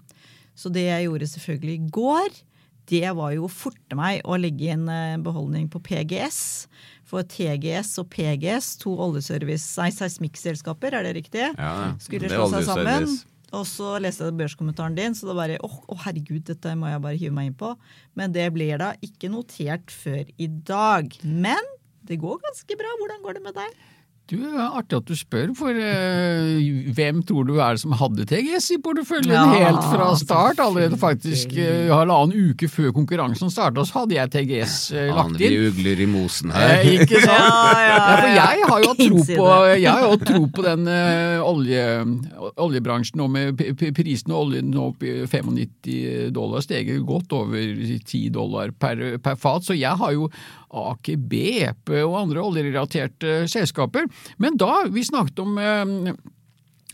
Så 0.56 0.72
det 0.72 0.87
jeg 0.87 1.06
gjorde 1.08 1.28
selvfølgelig 1.35 1.74
i 1.76 1.92
går, 1.92 2.40
det 2.92 3.04
var 3.16 3.35
jo 3.37 3.46
å 3.46 3.52
forte 3.52 3.96
meg 3.96 4.24
å 4.24 4.38
legge 4.40 4.72
inn 4.74 4.88
eh, 4.90 5.20
beholdning 5.22 5.68
på 5.72 5.82
PGS. 5.85 6.40
For 7.12 7.26
TGS 7.28 7.98
og 8.00 8.08
PGS, 8.14 8.72
to 8.80 8.94
oljeservice, 9.04 9.68
nei, 9.80 9.90
seismikkselskaper, 9.92 10.96
er 10.96 11.04
det 11.06 11.12
riktig? 11.20 11.50
Ja, 11.52 11.92
Skulle 12.00 12.32
slå 12.32 12.48
seg 12.54 12.66
sammen. 12.70 13.12
Og 13.52 13.66
så 13.68 13.98
leste 14.00 14.30
jeg 14.30 14.38
børskommentaren 14.38 14.96
din, 14.96 15.12
så 15.16 15.28
da 15.28 15.37
bare 15.37 15.58
åh, 15.61 15.68
oh, 15.68 15.92
oh, 15.92 16.00
herregud, 16.06 16.40
dette 16.48 16.72
må 16.78 16.88
jeg 16.88 17.02
bare 17.04 17.20
hive 17.20 17.37
meg 17.37 17.50
inn 17.50 17.58
på. 17.61 17.74
Men 18.16 18.32
det 18.32 18.48
blir 18.54 18.80
da 18.80 18.94
ikke 19.04 19.28
notert 19.32 19.92
før 19.92 20.24
i 20.40 20.48
dag. 20.48 21.12
Men 21.20 21.71
det 22.08 22.20
går 22.22 22.40
ganske 22.42 22.78
bra. 22.78 22.94
Hvordan 23.00 23.24
går 23.24 23.38
det 23.38 23.44
med 23.48 23.58
deg? 23.58 23.82
Du, 24.30 24.38
Artig 24.46 24.96
at 24.96 25.08
du 25.10 25.16
spør, 25.18 25.50
for 25.58 25.76
uh, 25.76 26.92
hvem 26.94 27.18
tror 27.26 27.44
du 27.44 27.56
er 27.58 27.74
det 27.74 27.82
som 27.82 27.92
hadde 27.98 28.24
TGS 28.30 28.68
i 28.76 28.78
porteføljen 28.80 29.34
ja, 29.34 29.42
helt 29.66 29.82
fra 29.90 30.06
start? 30.16 30.62
Allerede 30.62 30.96
faktisk 31.00 31.52
uh, 31.58 31.90
halvannen 31.90 32.52
uke 32.52 32.70
før 32.70 32.94
konkurransen 32.96 33.50
starta, 33.52 33.84
så 33.84 33.98
hadde 33.98 34.16
jeg 34.16 34.32
TGS 34.32 34.76
uh, 34.94 35.00
eh, 35.02 35.10
lagt 35.10 35.36
inn. 35.36 35.48
Andre 35.50 35.72
ugler 35.72 36.04
i 36.04 36.06
mosen 36.08 36.54
her. 36.54 36.78
Eh, 36.78 37.02
ikke 37.02 37.18
sant? 37.18 37.34
ja, 37.34 37.82
ja, 37.82 37.90
ja. 37.90 38.06
for 38.06 38.30
jeg 38.30 38.70
har 38.70 38.86
jo 38.86 38.92
hatt 38.92 39.02
tro 39.02 39.26
på, 39.26 39.50
jeg 39.82 39.90
har 39.90 40.06
jo 40.06 40.16
tro 40.22 40.42
på 40.54 40.66
den 40.68 40.88
olje, 41.42 41.84
oljebransjen 42.62 43.20
nå 43.20 43.28
med 43.36 43.62
prisen 43.82 44.32
av 44.32 44.46
oljen 44.46 44.72
nå 44.72 44.88
opp 44.94 45.04
i 45.04 45.18
95 45.26 46.32
dollar, 46.32 46.64
steget 46.64 47.04
godt 47.04 47.36
over 47.36 47.84
10 47.84 48.32
dollar 48.32 48.72
per, 48.72 49.18
per 49.20 49.36
fat. 49.36 49.66
Så 49.66 49.76
jeg 49.76 49.98
har 49.98 50.16
jo 50.16 50.30
Aker 50.72 51.18
BP 51.30 51.96
og 52.02 52.18
andre 52.24 52.44
oljerelaterte 52.44 53.42
selskaper. 53.50 54.08
Men 54.42 54.56
da 54.61 54.85
vi 54.92 55.04
snakket 55.04 55.42
om 55.44 55.58
eh, 55.61 56.14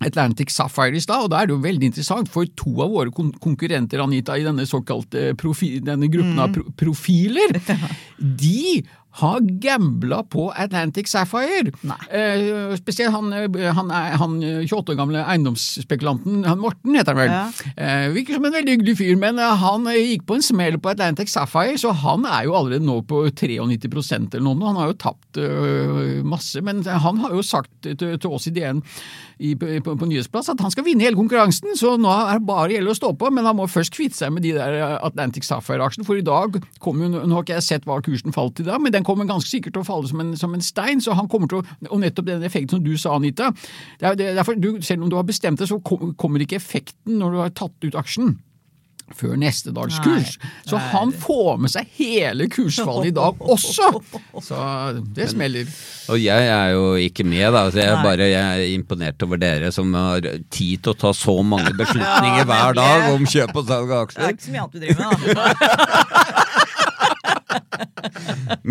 Atlantic 0.04 0.52
Sapphire 0.54 0.94
i 0.94 1.02
stad, 1.02 1.26
og 1.26 1.32
da 1.32 1.40
er 1.40 1.48
det 1.48 1.56
jo 1.56 1.64
veldig 1.64 1.90
interessant, 1.90 2.30
for 2.30 2.46
to 2.58 2.76
av 2.84 2.92
våre 2.94 3.10
konkurrenter 3.12 4.02
Anita, 4.02 4.36
i 4.38 4.46
denne 4.46 4.66
såkalte 4.68 5.32
profi, 5.38 5.76
denne 5.84 6.10
gruppen 6.12 6.38
mm. 6.38 6.44
av 6.44 6.76
profiler, 6.78 7.58
de 8.44 8.84
har 9.10 9.40
gambla 9.40 10.22
på 10.30 10.50
Atlantic 10.52 11.08
Sapphire. 11.08 11.72
Eh, 12.10 12.76
spesielt 12.76 13.12
han, 13.12 13.32
eh, 13.32 13.74
han, 13.74 13.90
han, 13.90 14.36
28 14.68 14.92
år 14.92 14.98
gamle 14.98 15.24
eiendomsspekulanten, 15.24 16.44
han 16.46 16.60
Morten 16.60 16.94
heter 16.94 17.16
han 17.16 17.20
vel. 17.22 17.32
Ja. 17.32 17.72
Eh, 17.76 18.12
virker 18.14 18.38
som 18.38 18.46
en 18.46 18.54
veldig 18.54 18.76
hyggelig 18.76 18.96
fyr, 19.00 19.16
men 19.18 19.40
eh, 19.42 19.54
han 19.62 19.88
gikk 19.90 20.26
på 20.28 20.38
en 20.38 20.44
smell 20.44 20.78
på 20.78 20.92
Atlantic 20.92 21.32
Sapphire, 21.32 21.78
så 21.80 21.94
han 22.04 22.26
er 22.28 22.46
jo 22.46 22.54
allerede 22.58 22.86
nå 22.86 23.00
på 23.08 23.24
93% 23.32 24.36
eller 24.36 24.44
noe. 24.44 24.68
Han 24.68 24.78
har 24.82 24.92
jo 24.92 24.98
tapt 25.00 25.40
øh, 25.42 26.20
masse, 26.26 26.62
men 26.62 26.84
han 26.86 27.24
har 27.24 27.34
jo 27.34 27.42
sagt 27.42 27.72
til, 27.88 28.18
til 28.18 28.30
oss 28.30 28.46
i 28.50 28.54
DN 28.54 28.84
i, 29.38 29.54
på, 29.54 29.94
på, 29.94 30.06
nyhetsplass 30.08 30.50
at 30.50 30.62
han 30.62 30.72
skal 30.74 30.84
vinne 30.86 31.04
hele 31.06 31.18
konkurransen, 31.18 31.74
så 31.78 31.94
nå 32.00 32.10
er 32.10 32.40
det 32.40 32.48
bare 32.48 32.74
gjelder 32.74 32.94
å 32.94 32.98
stå 32.98 33.12
på, 33.18 33.30
men 33.34 33.46
han 33.46 33.56
må 33.58 33.68
først 33.70 33.94
kvitte 33.94 34.18
seg 34.18 34.32
med 34.34 34.42
de 34.46 34.54
der 34.56 34.98
Atlantic 34.98 35.46
Sapphire-aksjene, 35.46 36.06
for 36.06 36.18
i 36.18 36.26
dag 36.26 36.58
kom 36.82 37.02
jo, 37.02 37.10
nå 37.10 37.30
har 37.34 37.46
ikke 37.46 37.58
jeg 37.58 37.66
sett 37.68 37.86
hva 37.88 38.00
kursen 38.04 38.34
falt 38.34 38.58
i 38.62 38.66
dag, 38.66 38.82
men 38.82 38.94
den 38.98 39.06
kommer 39.06 39.28
ganske 39.28 39.50
sikkert 39.50 39.76
til 39.76 39.84
å 39.84 39.88
falle 39.88 40.10
som 40.10 40.22
en, 40.24 40.34
som 40.38 40.54
en 40.56 40.64
stein. 40.64 41.02
så 41.04 41.16
han 41.18 41.30
kommer 41.30 41.50
til 41.50 41.62
å, 41.62 41.78
Og 41.88 42.02
nettopp 42.02 42.26
den 42.28 42.44
effekten 42.46 42.78
som 42.78 42.84
du 42.84 42.96
sa, 42.98 43.14
Anita. 43.16 43.52
Det 44.00 44.10
er, 44.10 44.18
det 44.18 44.26
er 44.32 44.36
derfor 44.40 44.58
du, 44.58 44.74
Selv 44.84 45.06
om 45.06 45.12
du 45.12 45.16
har 45.18 45.26
bestemt 45.28 45.62
det, 45.62 45.70
så 45.70 45.80
kommer 45.82 46.44
ikke 46.44 46.58
effekten 46.58 47.18
når 47.22 47.34
du 47.34 47.42
har 47.44 47.56
tatt 47.56 47.88
ut 47.88 47.98
aksjen 47.98 48.36
før 49.16 49.38
neste 49.40 49.72
dags 49.72 49.98
kurs. 50.04 50.34
Så 50.68 50.76
han 50.92 51.12
får 51.16 51.60
med 51.62 51.72
seg 51.72 51.88
hele 51.96 52.48
kursfallet 52.52 53.10
i 53.10 53.14
dag 53.16 53.40
også! 53.40 53.88
Så 54.44 54.58
det 55.16 55.30
smeller. 55.32 55.70
Og 56.12 56.20
jeg 56.20 56.50
er 56.52 56.74
jo 56.74 56.90
ikke 57.00 57.24
med, 57.24 57.46
da. 57.54 57.64
Så 57.72 57.80
jeg 57.80 57.92
er 57.92 58.04
bare 58.04 58.28
jeg 58.28 58.66
er 58.68 58.74
imponert 58.74 59.24
over 59.24 59.40
dere 59.40 59.72
som 59.74 59.94
har 59.96 60.24
tid 60.52 60.84
til 60.84 60.92
å 60.92 60.98
ta 61.06 61.14
så 61.16 61.38
mange 61.40 61.72
beslutninger 61.80 62.48
hver 62.48 62.78
dag 62.78 63.10
om 63.14 63.28
kjøp 63.28 63.56
og 63.56 63.68
salg 63.70 63.96
av 63.96 64.12
Det 64.14 64.26
er 64.26 64.36
ikke 64.36 64.48
så 64.48 64.54
mye 64.54 64.66
annet 64.66 64.76
vi 64.76 64.86
driver 64.86 65.00
med, 65.08 65.40
da. 65.40 66.56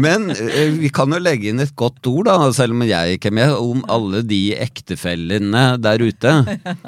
Men 0.06 0.30
eh, 0.34 0.74
vi 0.78 0.92
kan 0.94 1.12
jo 1.14 1.22
legge 1.22 1.52
inn 1.52 1.64
et 1.64 1.74
godt 1.78 2.06
ord, 2.10 2.28
da, 2.30 2.38
selv 2.56 2.76
om 2.76 2.84
jeg 2.88 3.18
ikke 3.18 3.32
er 3.32 3.38
med, 3.40 3.56
om 3.56 3.84
alle 3.92 4.24
de 4.28 4.42
ektefellene 4.58 5.66
der 5.82 6.04
ute 6.04 6.34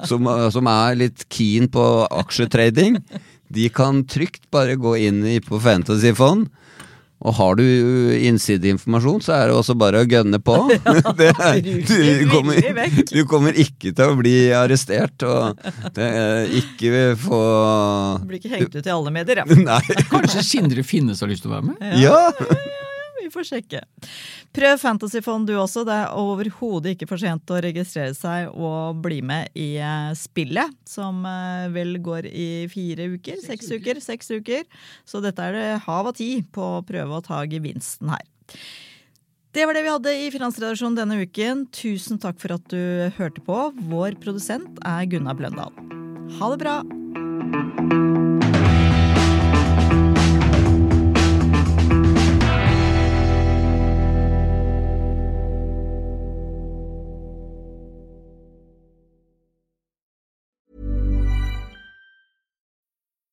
som, 0.10 0.30
som 0.54 0.70
er 0.72 1.00
litt 1.06 1.26
keen 1.32 1.70
på 1.72 1.86
aksjetrading. 2.22 3.00
De 3.50 3.70
kan 3.74 4.04
trygt 4.06 4.46
bare 4.54 4.78
gå 4.80 4.96
inn 5.10 5.24
på 5.46 5.62
Fantasyfond. 5.64 6.50
Og 7.20 7.36
har 7.36 7.58
du 7.60 7.64
innsideinformasjon, 8.16 9.20
så 9.26 9.34
er 9.36 9.50
det 9.50 9.58
også 9.60 9.76
bare 9.80 10.04
å 10.04 10.08
gønne 10.08 10.40
på. 10.40 10.56
Det 11.20 11.32
er, 11.34 11.60
du, 11.60 12.26
kommer, 12.32 12.62
du 13.12 13.22
kommer 13.28 13.60
ikke 13.60 13.92
til 13.92 14.14
å 14.14 14.18
bli 14.20 14.36
arrestert, 14.56 15.26
og 15.28 15.60
det 15.96 16.08
er 16.08 16.54
ikke 16.62 17.16
få 17.20 17.40
Blir 18.30 18.40
ikke 18.40 18.54
hengt 18.54 18.76
ut 18.76 18.86
i 18.86 18.94
alle 18.94 19.14
medier, 19.14 19.44
ja. 19.44 19.60
Nei. 19.70 19.82
Kanskje 20.12 20.46
Sindre 20.46 20.86
Finnes 20.88 21.24
har 21.24 21.32
lyst 21.32 21.44
til 21.44 21.52
å 21.52 21.58
være 21.58 21.74
med? 21.74 21.98
Ja! 22.00 22.78
Vi 23.30 23.36
får 23.38 23.46
sjekke. 23.46 23.84
Prøv 24.58 24.80
Fantasyfond 24.82 25.46
du 25.46 25.54
også. 25.60 25.84
Det 25.86 25.94
er 25.94 26.18
overhodet 26.18 26.96
ikke 26.96 27.08
for 27.12 27.22
sent 27.22 27.54
å 27.54 27.62
registrere 27.62 28.16
seg 28.18 28.50
og 28.50 29.04
bli 29.04 29.22
med 29.22 29.54
i 29.54 29.76
eh, 29.78 30.10
spillet, 30.18 30.74
som 30.90 31.22
eh, 31.30 31.70
vel 31.76 32.00
går 32.02 32.26
i 32.30 32.50
fire 32.74 33.12
uker? 33.14 33.38
Seks 33.46 33.70
uker? 33.70 34.02
Seks 34.02 34.34
uker. 34.34 34.66
Så 35.06 35.22
dette 35.22 35.46
er 35.46 35.58
det 35.58 35.68
hav 35.86 36.10
av 36.10 36.18
tid 36.18 36.50
på 36.56 36.72
å 36.80 36.86
prøve 36.86 37.20
å 37.20 37.26
ta 37.26 37.44
gevinsten 37.46 38.10
her. 38.16 38.26
Det 39.54 39.66
var 39.66 39.78
det 39.78 39.86
vi 39.86 39.94
hadde 39.94 40.18
i 40.26 40.28
Finansredaksjonen 40.34 40.98
denne 40.98 41.22
uken. 41.22 41.68
Tusen 41.74 42.22
takk 42.22 42.42
for 42.42 42.58
at 42.58 42.66
du 42.74 43.10
hørte 43.18 43.46
på. 43.46 43.62
Vår 43.94 44.18
produsent 44.22 44.82
er 44.86 45.10
Gunnar 45.10 45.38
Bløndal. 45.38 45.74
Ha 46.42 46.54
det 46.54 46.62
bra! 46.66 48.09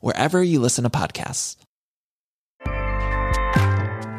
wherever 0.00 0.42
you 0.42 0.60
listen 0.60 0.84
to 0.84 0.90
podcasts. 0.90 1.56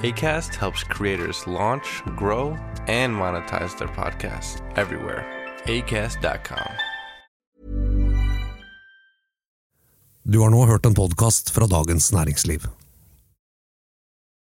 ACAST 0.04 0.56
helps 0.56 0.84
creators 0.84 1.48
launch, 1.48 2.04
grow, 2.16 2.58
and 2.88 3.16
monetize 3.16 3.78
their 3.78 3.88
podcasts 3.88 4.62
everywhere. 4.78 5.26
ACAST.com. 5.66 6.72
Du 10.24 10.40
har 10.40 10.50
nå 10.50 10.66
hørt 10.66 10.86
en 10.86 10.94
podkast 10.94 11.50
fra 11.50 11.68
Dagens 11.68 12.12
Næringsliv. 12.14 12.68